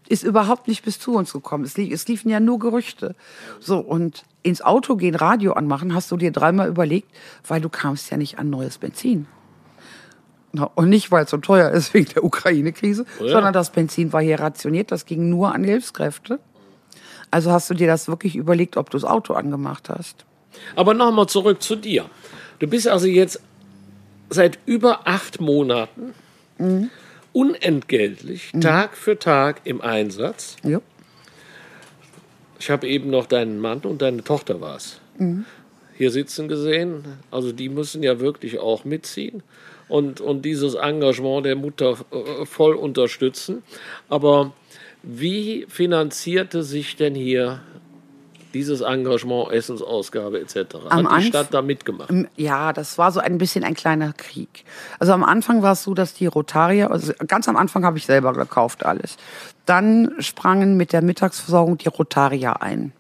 [0.10, 1.64] ist überhaupt nicht bis zu uns gekommen.
[1.64, 3.14] Es, lief, es liefen ja nur Gerüchte.
[3.60, 7.12] So, und ins Auto gehen, Radio anmachen, hast du dir dreimal überlegt,
[7.48, 9.28] weil du kamst ja nicht an neues Benzin.
[10.54, 13.32] Na, Und nicht, weil es so teuer ist wegen der Ukraine-Krise, Ja.
[13.32, 16.40] sondern das Benzin war hier rationiert, das ging nur an Hilfskräfte.
[17.32, 20.26] Also hast du dir das wirklich überlegt, ob du das Auto angemacht hast?
[20.76, 22.06] Aber nochmal zurück zu dir.
[22.60, 23.42] Du bist also jetzt
[24.30, 26.14] seit über acht Monaten
[27.34, 30.56] unentgeltlich, Tag für Tag im Einsatz.
[30.64, 30.82] Ja.
[32.60, 35.00] Ich habe eben noch deinen Mann und deine Tochter war's.
[35.96, 37.04] Hier sitzen gesehen.
[37.32, 39.44] Also die müssen ja wirklich auch mitziehen
[39.88, 43.64] und, und dieses Engagement der Mutter äh, voll unterstützen.
[44.10, 44.54] Aber
[45.10, 47.62] wie finanzierte sich denn hier
[48.54, 50.76] dieses Engagement, Essensausgabe etc.?
[50.90, 52.10] Am Hat die Stadt da mitgemacht?
[52.36, 54.66] Ja, das war so ein bisschen ein kleiner Krieg.
[55.00, 58.06] Also am Anfang war es so, dass die Rotarier, also ganz am Anfang habe ich
[58.06, 59.16] selber gekauft alles.
[59.66, 62.92] Dann sprangen mit der Mittagsversorgung die Rotarier ein.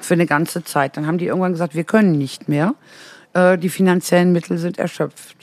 [0.00, 0.96] Für eine ganze Zeit.
[0.96, 2.74] Dann haben die irgendwann gesagt, wir können nicht mehr.
[3.34, 5.36] Äh, die finanziellen Mittel sind erschöpft.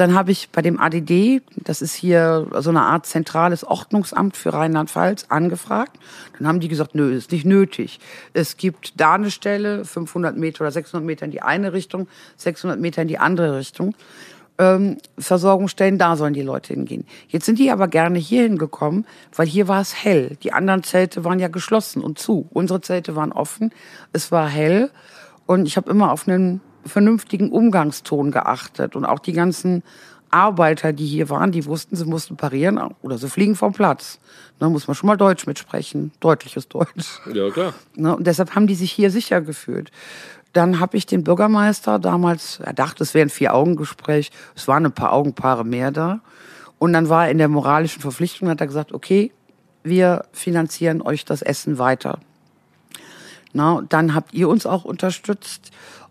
[0.00, 4.54] Dann habe ich bei dem ADD, das ist hier so eine Art zentrales Ordnungsamt für
[4.54, 5.98] Rheinland-Pfalz, angefragt.
[6.38, 8.00] Dann haben die gesagt, nö, ist nicht nötig.
[8.32, 12.08] Es gibt da eine Stelle, 500 Meter oder 600 Meter in die eine Richtung,
[12.38, 13.94] 600 Meter in die andere Richtung.
[14.56, 17.04] Ähm, Versorgungsstellen, da sollen die Leute hingehen.
[17.28, 19.04] Jetzt sind die aber gerne hier hingekommen,
[19.36, 20.38] weil hier war es hell.
[20.42, 22.48] Die anderen Zelte waren ja geschlossen und zu.
[22.54, 23.70] Unsere Zelte waren offen.
[24.14, 24.90] Es war hell
[25.44, 29.82] und ich habe immer auf einen vernünftigen Umgangston geachtet und auch die ganzen
[30.30, 34.20] Arbeiter, die hier waren, die wussten, sie mussten parieren oder sie fliegen vom Platz.
[34.58, 37.20] Da muss man schon mal Deutsch mitsprechen, deutliches Deutsch.
[37.32, 37.74] Ja, klar.
[37.96, 39.90] Ne, und deshalb haben die sich hier sicher gefühlt.
[40.52, 44.92] Dann habe ich den Bürgermeister damals, er dachte, es wäre ein Vier-Augen-Gespräch, es waren ein
[44.92, 46.20] paar Augenpaare mehr da.
[46.78, 49.32] Und dann war er in der moralischen Verpflichtung, hat er gesagt, okay,
[49.82, 52.18] wir finanzieren euch das Essen weiter.
[53.52, 55.70] Na, dann habt ihr uns auch unterstützt.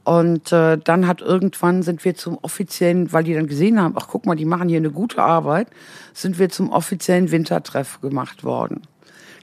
[0.09, 4.07] Und äh, dann hat irgendwann sind wir zum offiziellen, weil die dann gesehen haben, ach
[4.07, 5.67] guck mal, die machen hier eine gute Arbeit,
[6.15, 8.81] sind wir zum offiziellen Wintertreff gemacht worden.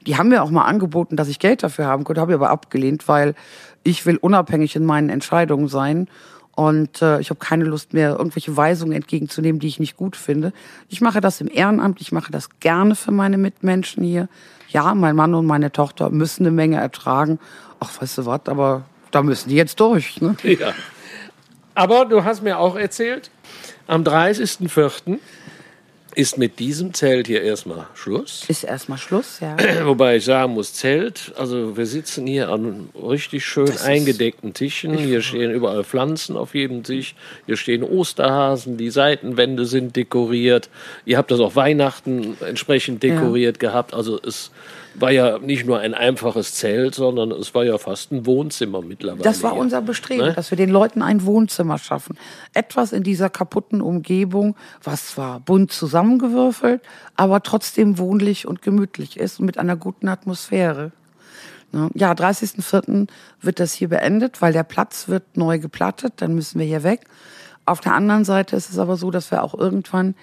[0.08, 2.50] Die haben mir auch mal angeboten, dass ich Geld dafür haben könnte, habe ich aber
[2.50, 3.36] abgelehnt, weil
[3.84, 6.08] ich will unabhängig in meinen Entscheidungen sein
[6.56, 10.52] und äh, ich habe keine Lust mehr, irgendwelche Weisungen entgegenzunehmen, die ich nicht gut finde.
[10.88, 14.28] Ich mache das im Ehrenamt, ich mache das gerne für meine Mitmenschen hier.
[14.70, 17.38] Ja, mein Mann und meine Tochter müssen eine Menge ertragen.
[17.78, 20.20] Ach, weißt du was, aber da müssen die jetzt durch.
[20.20, 20.36] Ne?
[20.44, 20.74] Ja.
[21.74, 23.30] Aber du hast mir auch erzählt,
[23.86, 25.18] am 30.04
[26.16, 28.46] ist mit diesem Zelt hier erstmal Schluss.
[28.48, 29.54] Ist erstmal Schluss, ja.
[29.84, 34.96] Wobei ich sagen muss, Zelt, also wir sitzen hier an richtig schön Das eingedeckten Tischen.
[34.96, 37.14] Hier stehen überall Pflanzen auf jedem Tisch.
[37.44, 40.70] Hier stehen Osterhasen, die Seitenwände sind dekoriert.
[41.04, 43.92] Ihr habt das auch Weihnachten entsprechend dekoriert gehabt.
[43.92, 44.50] Also es
[44.98, 49.22] war ja nicht nur ein einfaches Zelt, sondern es war ja fast ein Wohnzimmer mittlerweile.
[49.22, 50.32] Das war unser Bestreben, Ne?
[50.34, 52.16] dass wir den Leuten ein Wohnzimmer schaffen.
[52.54, 56.82] Etwas in dieser kaputten Umgebung, was zwar bunt zusammengewürfelt,
[57.14, 60.92] aber trotzdem wohnlich und gemütlich ist und mit einer guten Atmosphäre.
[61.72, 61.90] Ne?
[61.94, 63.08] Ja, 30.04.
[63.40, 67.06] wird das hier beendet, weil der Platz wird neu geplattet, dann müssen wir hier weg.
[67.64, 70.14] Auf der anderen Seite ist es aber so, dass wir auch irgendwann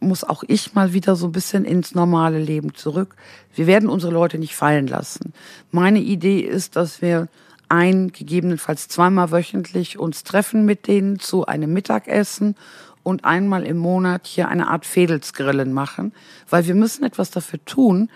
[0.00, 3.16] muss auch ich mal wieder so ein bisschen ins normale Leben zurück.
[3.54, 5.32] Wir werden unsere Leute nicht fallen lassen.
[5.70, 7.28] Meine Idee ist, dass wir
[7.68, 12.54] ein, gegebenenfalls zweimal wöchentlich uns treffen mit denen zu einem Mittagessen
[13.02, 16.12] und einmal im Monat hier eine Art Fädelsgrillen machen,
[16.48, 18.10] weil wir müssen etwas dafür tun,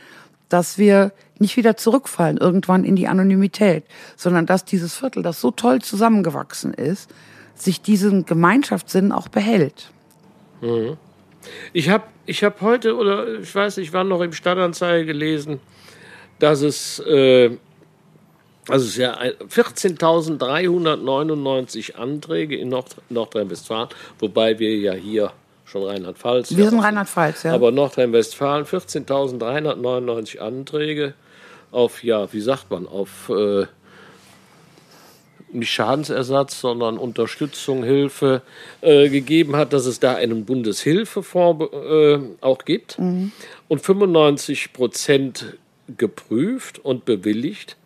[0.48, 3.84] dass wir nicht wieder zurückfallen irgendwann in die Anonymität,
[4.16, 7.10] sondern dass dieses Viertel, das so toll zusammengewachsen ist,
[7.54, 9.90] sich diesen Gemeinschaftssinn auch behält.
[11.72, 15.60] Ich habe ich hab heute, oder ich weiß nicht, wann noch im Stadtanzeiger gelesen,
[16.38, 17.50] dass es, äh,
[18.68, 25.32] also es ja ein- 14.399 Anträge in Nord Nordrhein-Westfalen, wobei wir ja hier
[25.64, 26.54] schon Rheinland-Pfalz.
[26.56, 27.54] Wir ja sind Rheinland-Pfalz, ja.
[27.54, 31.14] Aber Nordrhein-Westfalen 14.399 Anträge
[31.70, 33.66] auf, ja, wie sagt man, auf äh,
[35.54, 38.42] nicht Schadensersatz, sondern Unterstützung, Hilfe
[38.80, 42.98] äh, gegeben hat, dass es da einen Bundeshilfefonds äh, auch gibt
[43.68, 45.56] und 95 Prozent
[45.96, 47.76] geprüft und bewilligt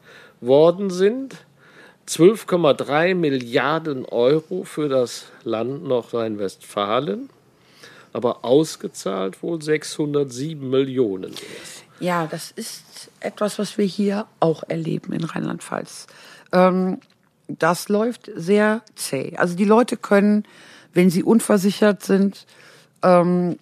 [0.41, 1.37] worden sind.
[2.09, 7.31] 12,3 Milliarden Euro für das Land Nordrhein-Westfalen,
[8.13, 11.35] aber ausgezahlt wohl 607 Millionen.
[11.99, 16.07] Ja, das ist etwas, was wir hier auch erleben in Rheinland-Pfalz.
[16.53, 17.01] Ähm,
[17.49, 19.37] das läuft sehr zäh.
[19.37, 20.45] Also die Leute können,
[20.93, 22.47] wenn sie unversichert sind
[23.03, 23.59] ähm,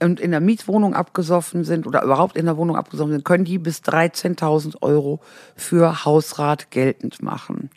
[0.00, 3.58] und in der Mietwohnung abgesoffen sind oder überhaupt in der Wohnung abgesoffen sind, können die
[3.58, 5.20] bis 13.000 Euro
[5.56, 7.70] für Hausrat geltend machen.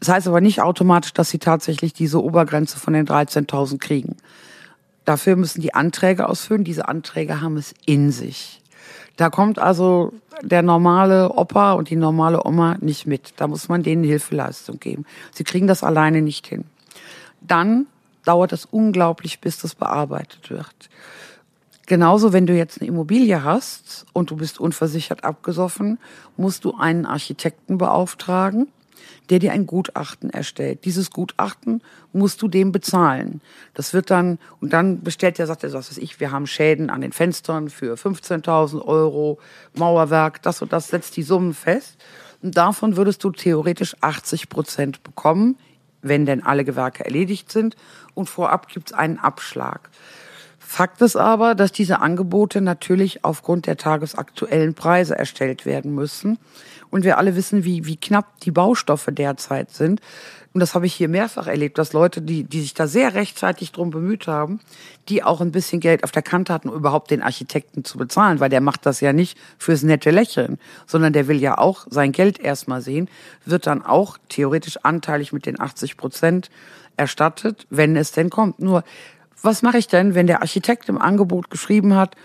[0.00, 4.16] Das heißt aber nicht automatisch, dass sie tatsächlich diese Obergrenze von den 13.000 kriegen.
[5.04, 6.64] Dafür müssen die Anträge ausfüllen.
[6.64, 8.60] Diese Anträge haben es in sich.
[9.16, 13.34] Da kommt also der normale Opa und die normale Oma nicht mit.
[13.36, 15.06] Da muss man denen Hilfeleistung geben.
[15.32, 16.64] Sie kriegen das alleine nicht hin.
[17.40, 17.86] Dann
[18.24, 20.90] dauert es unglaublich, bis das bearbeitet wird.
[21.86, 25.98] Genauso, wenn du jetzt eine Immobilie hast und du bist unversichert abgesoffen,
[26.36, 28.68] musst du einen Architekten beauftragen,
[29.30, 30.84] der dir ein Gutachten erstellt.
[30.84, 33.40] Dieses Gutachten musst du dem bezahlen.
[33.74, 36.90] Das wird dann, und dann bestellt der, sagt er, was weiß ich, wir haben Schäden
[36.90, 39.38] an den Fenstern für 15.000 Euro,
[39.74, 41.96] Mauerwerk, das und das, setzt die Summen fest.
[42.42, 45.56] Und davon würdest du theoretisch 80 Prozent bekommen,
[46.02, 47.76] wenn denn alle Gewerke erledigt sind.
[48.12, 49.90] Und vorab gibt's einen Abschlag.
[50.74, 56.36] Fakt ist aber, dass diese Angebote natürlich aufgrund der tagesaktuellen Preise erstellt werden müssen.
[56.90, 60.00] Und wir alle wissen, wie, wie knapp die Baustoffe derzeit sind.
[60.52, 63.70] Und das habe ich hier mehrfach erlebt, dass Leute, die, die sich da sehr rechtzeitig
[63.70, 64.58] drum bemüht haben,
[65.08, 68.40] die auch ein bisschen Geld auf der Kante hatten, um überhaupt den Architekten zu bezahlen,
[68.40, 70.58] weil der macht das ja nicht fürs nette Lächeln,
[70.88, 73.08] sondern der will ja auch sein Geld erstmal sehen,
[73.46, 76.50] wird dann auch theoretisch anteilig mit den 80 Prozent
[76.96, 78.60] erstattet, wenn es denn kommt.
[78.60, 78.84] Nur,
[79.44, 82.16] was mache ich denn, wenn der Architekt im Angebot geschrieben hat,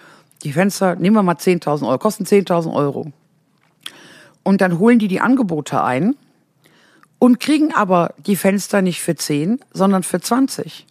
[0.44, 3.12] die Fenster, nehmen wir mal 10.000 Euro, kosten 10.000 Euro.
[4.44, 6.16] Und dann holen die die Angebote ein
[7.20, 10.86] und kriegen aber die Fenster nicht für 10, sondern für 20.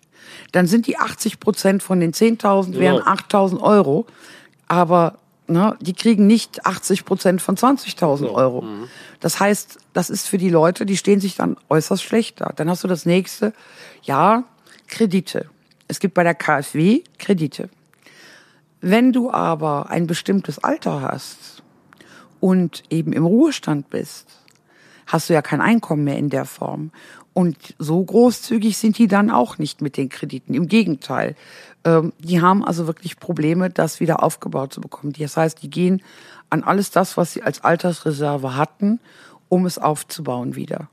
[0.53, 2.79] dann sind die 80 Prozent von den 10.000 Genau.
[2.79, 4.07] wären 8.000 Euro.
[4.69, 8.65] Aber ne, die kriegen nicht 80 Prozent von 20.000 Euro.
[9.21, 12.53] Das heißt, das ist für die Leute, die stehen sich dann äußerst schlecht da.
[12.55, 13.55] Dann hast du das nächste,
[14.03, 14.45] ja,
[14.87, 15.49] Kredite.
[15.89, 17.71] Es gibt bei der KfW Kredite.
[18.81, 21.63] Wenn du aber ein bestimmtes Alter hast
[22.41, 24.29] und eben im Ruhestand bist,
[25.07, 26.93] hast du ja kein Einkommen mehr in der Form.
[27.33, 30.55] Und so großzügig sind die dann auch nicht mit den Krediten.
[30.55, 31.35] Im Gegenteil.
[31.85, 35.13] Ähm, die haben also wirklich Probleme, das wieder aufgebaut zu bekommen.
[35.19, 36.03] Das heißt, die gehen
[36.51, 39.01] an alles das, was sie als Altersreserve hatten,
[39.49, 40.89] um es aufzubauen wieder.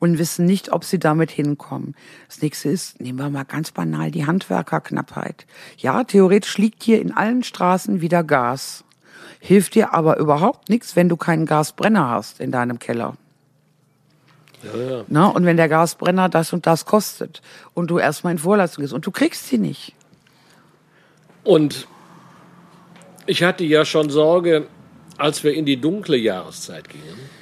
[0.00, 1.96] Und wissen nicht, ob sie damit hinkommen.
[2.28, 5.46] Das nächste ist, nehmen wir mal ganz banal die Handwerkerknappheit.
[5.76, 8.84] Ja, theoretisch liegt hier in allen Straßen wieder Gas.
[9.40, 13.16] Hilft dir aber überhaupt nichts, wenn du keinen Gasbrenner hast in deinem Keller.
[14.62, 15.04] Ja, ja.
[15.08, 15.32] Ne?
[15.32, 17.42] Und wenn der Gasbrenner das und das kostet
[17.74, 19.94] und du erstmal in Vorleistung gehst und du kriegst sie nicht.
[21.42, 21.88] Und
[23.26, 24.66] ich hatte ja schon Sorge,
[25.16, 27.37] als wir in die dunkle Jahreszeit gingen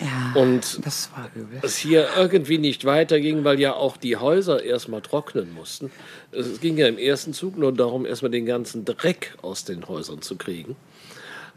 [0.00, 1.60] Ja, und das war übel.
[1.62, 5.90] es hier irgendwie nicht weiterging, weil ja auch die Häuser erstmal trocknen mussten.
[6.32, 10.20] Es ging ja im ersten Zug nur darum, erstmal den ganzen Dreck aus den Häusern
[10.20, 10.76] zu kriegen.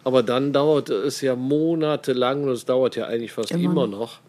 [0.03, 4.19] Aber dann dauerte es ja monatelang, und es dauert ja eigentlich fast Immer immer, noch,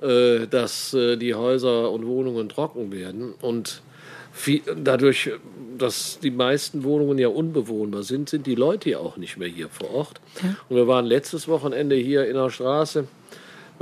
[0.00, 3.34] äh, dass äh, die Häuser und Wohnungen trocken werden.
[3.40, 3.82] Und
[4.32, 5.30] viel, dadurch,
[5.76, 9.68] dass die meisten Wohnungen ja unbewohnbar sind, sind die Leute ja auch nicht mehr hier
[9.68, 10.20] vor Ort.
[10.68, 13.06] Und wir waren letztes Wochenende hier in der Straße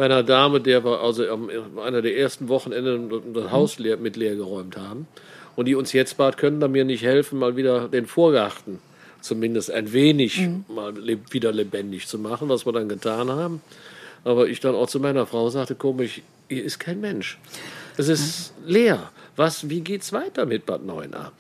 [0.01, 4.17] bei einer Dame, der wir also am einer der ersten Wochenende das Haus leer, mit
[4.17, 5.07] leer geräumt haben.
[5.57, 8.79] Und die uns jetzt bat, können da mir nicht helfen, mal wieder den Vorgarten
[9.21, 13.61] zumindest ein wenig mal le wieder lebendig zu machen, was wir dann getan haben.
[14.25, 17.39] Aber ich dann auch zu meiner Frau sagte, komisch, hier ist kein Mensch.
[17.99, 19.11] Es ist leer.
[19.37, 21.33] Was, wie geht's weiter mit Bad Neuenahr?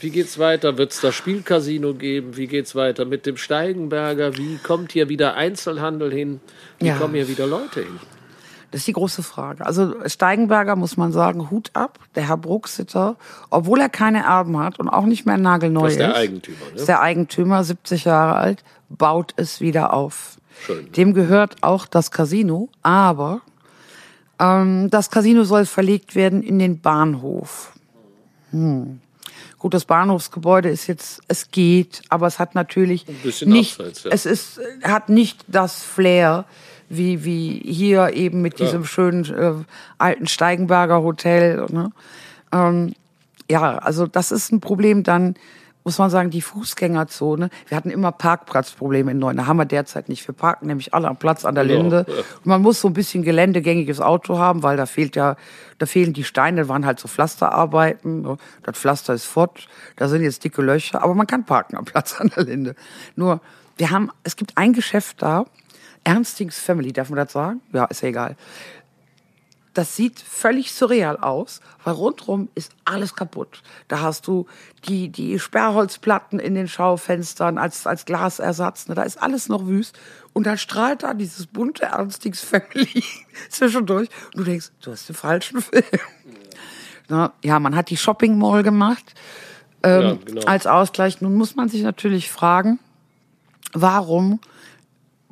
[0.00, 0.78] Wie geht's weiter?
[0.78, 2.36] Wird es da Spielcasino geben?
[2.36, 4.36] Wie geht's weiter mit dem Steigenberger?
[4.36, 6.40] Wie kommt hier wieder Einzelhandel hin?
[6.78, 6.96] Wie Ja.
[6.96, 7.98] kommen hier wieder Leute hin?
[8.70, 9.64] Das ist die große Frage.
[9.64, 11.98] Also Steigenberger muss man sagen, Hut ab.
[12.14, 13.16] Der Herr Bruxitter,
[13.50, 16.56] obwohl er keine Erben hat und auch nicht mehr nagelneu Das ist, ist der Eigentümer,
[16.72, 16.76] ne?
[16.76, 20.36] ist der Eigentümer, 70 Jahre alt, baut es wieder auf.
[20.66, 20.92] Schön.
[20.92, 23.40] Dem gehört auch das Casino, aber
[24.38, 27.72] ähm, das Casino soll verlegt werden in den Bahnhof.
[28.50, 29.00] Hm.
[29.58, 33.06] Gut, das Bahnhofsgebäude ist jetzt, es geht, aber es hat natürlich
[33.44, 34.10] nicht, abseits, ja.
[34.12, 36.44] es ist, hat nicht das Flair,
[36.88, 39.52] wie, wie hier eben mit diesem schönen äh,
[39.98, 41.66] alten Steigenberger Hotel.
[41.70, 41.90] Ne?
[42.52, 42.94] Ähm,
[43.50, 45.34] ja, also das ist ein Problem dann,
[45.84, 47.50] muss man sagen, die Fußgängerzone.
[47.66, 49.36] Wir hatten immer Parkplatzprobleme in Neuen.
[49.36, 50.26] Da haben wir derzeit nicht.
[50.28, 52.04] Wir parken nämlich alle am Platz an der Linde.
[52.08, 52.14] ja.
[52.44, 55.36] Man muss so ein bisschen geländegängiges Auto haben, weil da fehlt ja,
[55.78, 58.38] da fehlen die Steine, da waren halt so Pflasterarbeiten.
[58.62, 62.20] Das Pflaster ist fort, da sind jetzt dicke Löcher, aber man kann parken am Platz
[62.20, 62.74] an der Linde.
[63.16, 63.40] Nur,
[63.76, 65.46] wir haben, es gibt ein Geschäft da,
[66.04, 67.60] Ernstings Family, darf man das sagen?
[67.72, 68.36] Ja, ist ja egal
[69.74, 73.62] das sieht völlig surreal aus, weil rundrum ist alles kaputt.
[73.86, 74.46] Da hast du
[74.88, 78.88] die, die Sperrholzplatten in den Schaufenstern als, als Glasersatz.
[78.88, 78.94] Ne?
[78.94, 79.98] Da ist alles noch wüst.
[80.32, 83.04] Und da strahlt da dieses bunte Ernstings Family
[83.50, 84.08] zwischendurch.
[84.34, 85.84] Und du denkst, du hast den falschen Film.
[87.08, 89.14] Na, ja, man hat die Shopping Mall gemacht
[89.82, 90.42] ähm, Ja, genau.
[90.46, 91.20] als Ausgleich.
[91.20, 92.78] Nun muss man sich natürlich fragen,
[93.72, 94.40] warum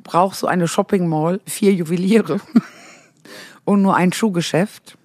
[0.03, 2.39] braucht so eine Shopping Mall vier Juweliere
[3.67, 4.97] und nur ein Schuhgeschäft?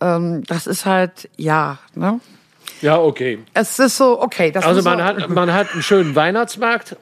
[0.00, 2.20] Ähm, das ist halt, ja, ne?
[2.80, 3.40] Ja, okay.
[3.54, 4.50] Es ist so, okay.
[4.50, 6.96] Das Also man hat, man hat einen schönen Weihnachtsmarkt.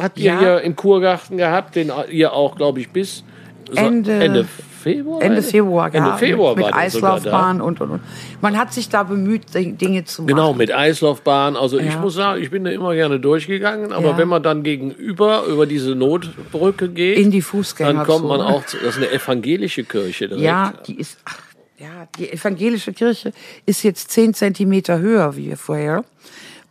[0.00, 0.38] Habt ihr Ja.
[0.38, 3.24] hier im Kurgarten gehabt, den ihr auch, glaube ich, bis
[3.70, 4.46] so Ende- Ende
[4.82, 5.20] Februar?
[5.22, 6.74] Ende Februar, Ende ja, Februar mit, mit.
[6.74, 8.00] Eislaufbahn und, und, und.
[8.40, 10.28] Man hat sich da bemüht, Ding- Dinge zu machen.
[10.28, 11.56] Genau, mit Eislaufbahn.
[11.56, 11.98] Also ich Ja.
[12.00, 14.18] muss sagen, ich bin da immer gerne durchgegangen, aber Ja.
[14.18, 17.98] wenn man dann gegenüber über diese Notbrücke geht, In die Fußgängerzone.
[17.98, 20.44] dann kommt man auch, zu, das ist eine evangelische Kirche direkt.
[20.44, 21.38] Ja, die ist, ach,
[21.78, 23.32] ja, die evangelische Kirche
[23.66, 26.04] ist jetzt zehn Zentimeter höher wie vorher.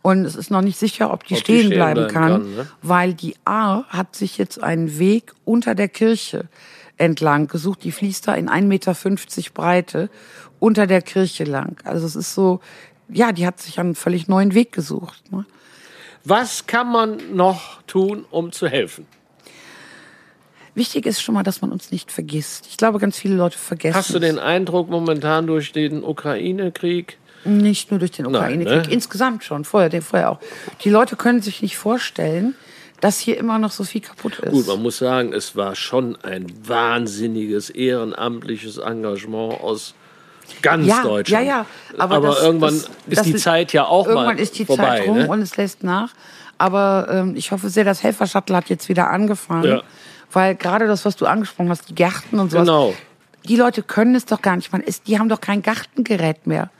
[0.02, 2.30] Und es ist noch nicht sicher, ob die, Ob die stehen, stehen bleiben bleiben kann,
[2.42, 2.66] kann, ne?
[2.82, 6.46] weil die A hat sich jetzt einen Weg unter der Kirche
[7.00, 7.82] entlang gesucht.
[7.84, 8.94] Die fließt da in 1,50 Meter
[9.54, 10.10] Breite
[10.58, 11.80] unter der Kirche lang.
[11.84, 12.60] Also es ist so,
[13.08, 15.32] ja, die hat sich einen völlig neuen Weg gesucht.
[15.32, 15.44] Ne?
[16.24, 19.06] Was kann man noch tun, um zu helfen?
[20.74, 22.66] Wichtig ist schon mal, dass man uns nicht vergisst.
[22.70, 23.96] Ich glaube, ganz viele Leute vergessen.
[23.96, 28.92] Hast du den Eindruck momentan durch den Ukraine-Krieg, Nicht nur durch den Nein, Ukraine-Krieg, ne?
[28.92, 30.38] insgesamt schon, vorher, vorher auch.
[30.84, 32.54] Die Leute können sich nicht vorstellen,
[33.00, 34.52] dass hier immer noch so viel kaputt ist.
[34.52, 39.94] Gut, man muss sagen, es war schon ein wahnsinniges ehrenamtliches Engagement aus
[40.62, 41.46] ganz ja, Deutschland.
[41.46, 41.66] Ja, ja.
[41.98, 44.64] Aber, aber das, irgendwann das, ist das die Zeit ja auch irgendwann mal ist die
[44.64, 44.98] vorbei.
[44.98, 45.28] Zeit rum ne?
[45.28, 46.12] und es lässt nach.
[46.58, 49.64] Aber ähm, ich hoffe sehr, das Helfer-Shuttle hat jetzt wieder angefangen.
[49.64, 49.82] Ja.
[50.32, 52.66] Weil gerade das, was du angesprochen hast, die Gärten und sowas.
[52.66, 52.94] Genau.
[53.48, 54.70] Die Leute können es doch gar nicht.
[54.70, 56.70] Man ist, die haben doch kein Gartengerät mehr.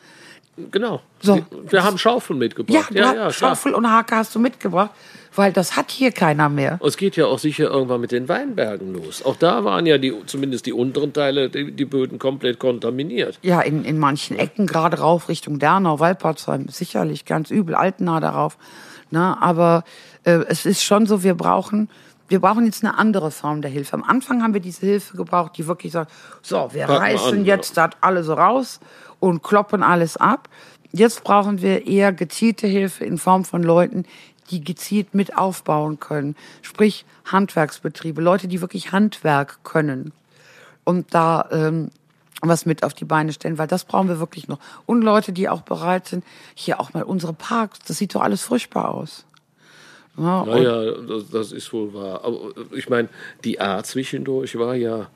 [0.57, 1.01] Genau.
[1.21, 1.37] So.
[1.37, 2.91] Die- Wir haben Schaufeln Ja, mitgebracht.
[2.93, 3.33] Ja, ja, klar.
[3.33, 4.91] Schaufel und Hake hast du mitgebracht,
[5.35, 6.77] weil das hat hier keiner mehr.
[6.81, 9.25] Und Es geht ja auch sicher irgendwann mit den Weinbergen los.
[9.25, 13.39] Auch da waren ja die, zumindest die unteren Teile, die, die Böden komplett kontaminiert.
[13.43, 18.59] Ja, in, in manchen Ecken, gerade rauf Richtung Dernau, Walpertsheim, sicherlich ganz übel, Altena darauf.
[19.11, 19.85] Na, aber
[20.25, 21.89] äh, es ist schon so, wir brauchen,
[22.29, 23.95] wir brauchen jetzt eine andere Form der Hilfe.
[23.95, 27.39] Am Anfang haben wir diese Hilfe gebraucht, die wirklich sagt, so, wir Packen wir reißen
[27.41, 28.79] an, jetzt das alles so raus
[29.21, 30.49] und kloppen alles ab.
[30.93, 34.05] Jetzt brauchen wir eher gezielte Hilfe in Form von Leuten,
[34.51, 36.35] die gezielt mit aufbauen können.
[36.63, 40.13] Sprich Handwerksbetriebe, Leute, die wirklich Handwerk können
[40.85, 41.91] und da ähm,
[42.43, 44.59] was mit auf die Beine stellen, weil das brauchen wir wirklich noch.
[44.87, 48.43] Und Leute, die auch bereit sind, hier auch mal unsere Parks, das sieht doch alles
[48.43, 49.27] furchtbar aus.
[50.17, 52.25] Ja, Naja, das, das ist wohl wahr.
[52.25, 53.09] Aber ich meine,
[53.45, 55.09] die A zwischendurch war ja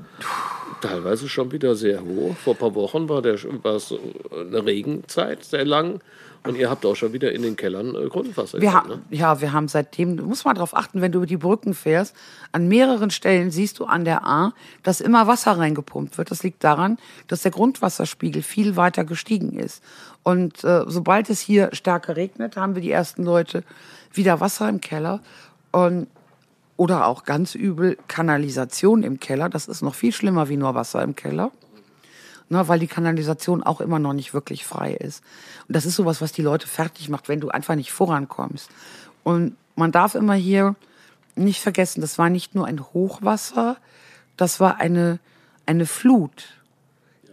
[0.81, 2.37] teilweise schon wieder sehr hoch.
[2.37, 3.95] Vor ein paar Wochen war, der, war es
[4.33, 6.01] eine Regenzeit, sehr lang.
[6.47, 9.41] Und ihr habt auch schon wieder in den Kellern äh, Grundwasser wir gehabt, haben, ja,
[9.41, 12.15] wir haben seitdem, du musst mal darauf achten, wenn du über die Brücken fährst,
[12.53, 14.53] an mehreren Stellen siehst du an der A,
[14.83, 16.31] dass immer Wasser reingepumpt wird.
[16.31, 16.99] Das liegt daran,
[17.29, 19.83] dass der Grundwasserspiegel viel weiter gestiegen ist.
[20.23, 23.65] Und äh, sobald es hier stärker regnet, haben wir die ersten Leute
[24.13, 25.21] wieder Wasser im Keller.
[25.73, 26.09] Und
[26.77, 29.49] oder auch ganz übel Kanalisation im Keller.
[29.49, 31.53] Das ist noch viel schlimmer wie nur Wasser im Keller.
[32.49, 35.23] Na, weil die Kanalisation auch immer noch nicht wirklich frei ist.
[35.67, 38.71] Und das ist sowas, was die Leute fertig macht, wenn du einfach nicht vorankommst.
[39.23, 40.75] Und man darf immer hier
[41.37, 43.77] nicht vergessen, das war nicht nur ein Hochwasser,
[44.37, 45.21] das war eine,
[45.67, 46.61] eine Flut,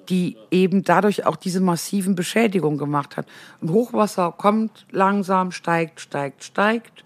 [0.07, 3.27] die eben dadurch auch diese massiven Beschädigungen gemacht hat.
[3.61, 7.03] Ein Hochwasser kommt langsam, steigt, steigt, steigt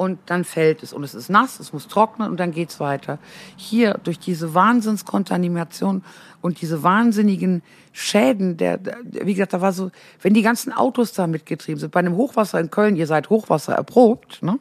[0.00, 3.18] und dann fällt es und es ist nass, es muss trocknen und dann geht's weiter.
[3.56, 6.02] Hier durch diese Wahnsinnskontamination
[6.40, 9.90] und diese wahnsinnigen Schäden, der, der, wie gesagt, da war so,
[10.22, 13.74] wenn die ganzen Autos da mitgetrieben sind, bei einem Hochwasser in Köln, ihr seid Hochwasser
[13.74, 14.58] erprobt, ne?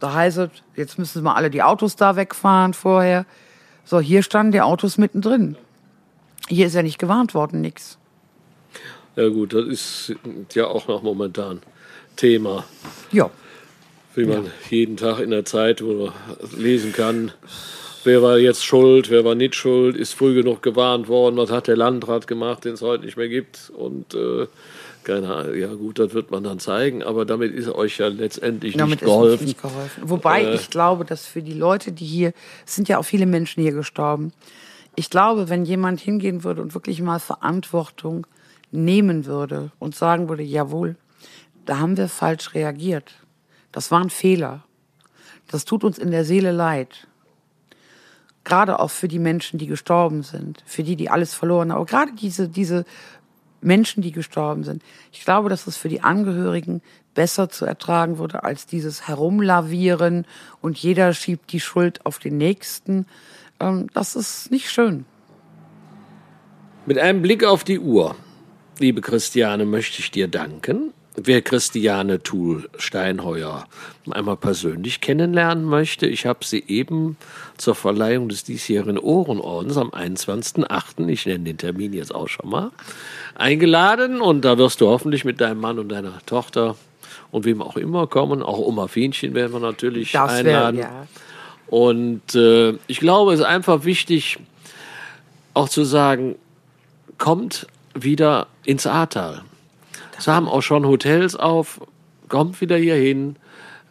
[0.00, 3.24] Da heißt es, jetzt müssen mal alle die Autos da wegfahren vorher.
[3.86, 5.56] So, hier standen die Autos mittendrin.
[6.46, 7.96] Hier ist ja nicht gewarnt worden, nix.
[9.16, 10.14] Ja gut, das ist
[10.52, 11.62] ja auch noch momentan
[12.16, 12.64] Thema,
[13.10, 13.30] Ja.
[14.14, 16.12] Wie man jeden Tag in der Zeitung
[16.56, 17.32] lesen kann.
[18.04, 21.66] Wer war jetzt schuld, wer war nicht schuld, ist früh genug gewarnt worden, was hat
[21.66, 23.70] der Landrat gemacht, den es heute nicht mehr gibt.
[23.76, 24.46] Und äh,
[25.04, 28.76] keine Ahnung, ja gut, das wird man dann zeigen, aber damit ist euch ja letztendlich
[28.76, 29.46] Damit nicht geholfen.
[29.46, 30.02] nicht geholfen.
[30.04, 30.54] Wobei Äh.
[30.54, 32.32] ich glaube, dass für die Leute, die hier,
[32.66, 34.32] es sind ja auch viele Menschen hier gestorben.
[34.96, 38.26] Ich glaube, wenn jemand hingehen würde und wirklich mal Verantwortung
[38.70, 40.96] nehmen würde und sagen würde, jawohl,
[41.66, 43.12] da haben wir falsch reagiert.
[43.72, 44.64] Das war ein Fehler.
[45.48, 47.06] Das tut uns in der Seele leid.
[48.44, 51.78] Gerade auch für die Menschen, die gestorben sind, für die, die alles verloren haben.
[51.78, 52.84] Aber gerade diese, diese
[53.60, 54.82] Menschen, die gestorben sind.
[55.12, 56.82] Ich glaube, dass es für die Angehörigen
[57.14, 60.24] besser zu ertragen würde als dieses Herumlavieren
[60.60, 63.06] und jeder schiebt die Schuld auf den Nächsten.
[63.58, 65.04] Ähm, das ist nicht schön.
[66.86, 68.14] Mit einem Blick auf die Uhr,
[68.78, 70.92] liebe Christiane, möchte ich dir danken.
[71.20, 73.66] Wer Christiane Thul Steinheuer
[74.08, 77.16] einmal persönlich kennenlernen möchte, ich habe sie eben
[77.56, 82.70] zur Verleihung des diesjährigen Ohrenordens am 21.08., ich nenne den Termin jetzt auch schon mal,
[83.34, 86.76] eingeladen und da wirst du hoffentlich mit deinem Mann und deiner Tochter
[87.32, 88.40] und wem auch immer kommen.
[88.40, 90.78] Auch Oma Fienchen werden wir natürlich Das einladen.
[90.78, 91.06] ja.
[91.66, 94.38] Und äh, ich glaube, es ist einfach wichtig,
[95.52, 96.36] auch zu sagen,
[97.18, 99.42] kommt wieder ins Ahrtal.
[100.18, 101.80] Es haben auch schon Hotels auf,
[102.28, 103.36] kommt wieder hier hin.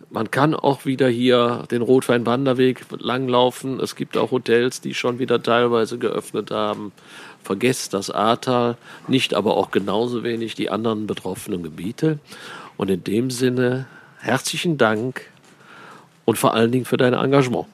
[0.09, 3.79] Man kann auch wieder hier den Rotwein-Wanderweg langlaufen.
[3.79, 6.91] Es gibt auch Hotels, die schon wieder teilweise geöffnet haben.
[7.43, 12.19] Vergesst das Ahrtal, nicht aber auch genauso wenig die anderen betroffenen Gebiete.
[12.75, 13.87] Und in dem Sinne
[14.19, 15.29] herzlichen Dank
[16.25, 17.67] und vor allen Dingen für dein Engagement.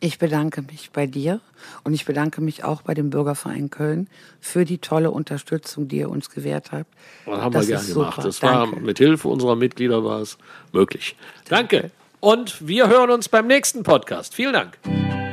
[0.00, 1.40] Ich bedanke mich bei dir
[1.82, 6.10] und ich bedanke mich auch bei dem Bürgerverein Köln für die tolle Unterstützung, die ihr
[6.10, 6.92] uns gewährt habt.
[7.24, 8.14] Das haben Das wir gern ist gemacht.
[8.16, 8.26] super.
[8.26, 8.80] Das war Danke.
[8.80, 10.36] mit Hilfe unserer Mitglieder war es
[10.72, 11.16] möglich.
[11.48, 11.90] Danke.
[12.20, 14.34] Und wir hören uns beim nächsten Podcast.
[14.34, 15.23] Vielen Dank.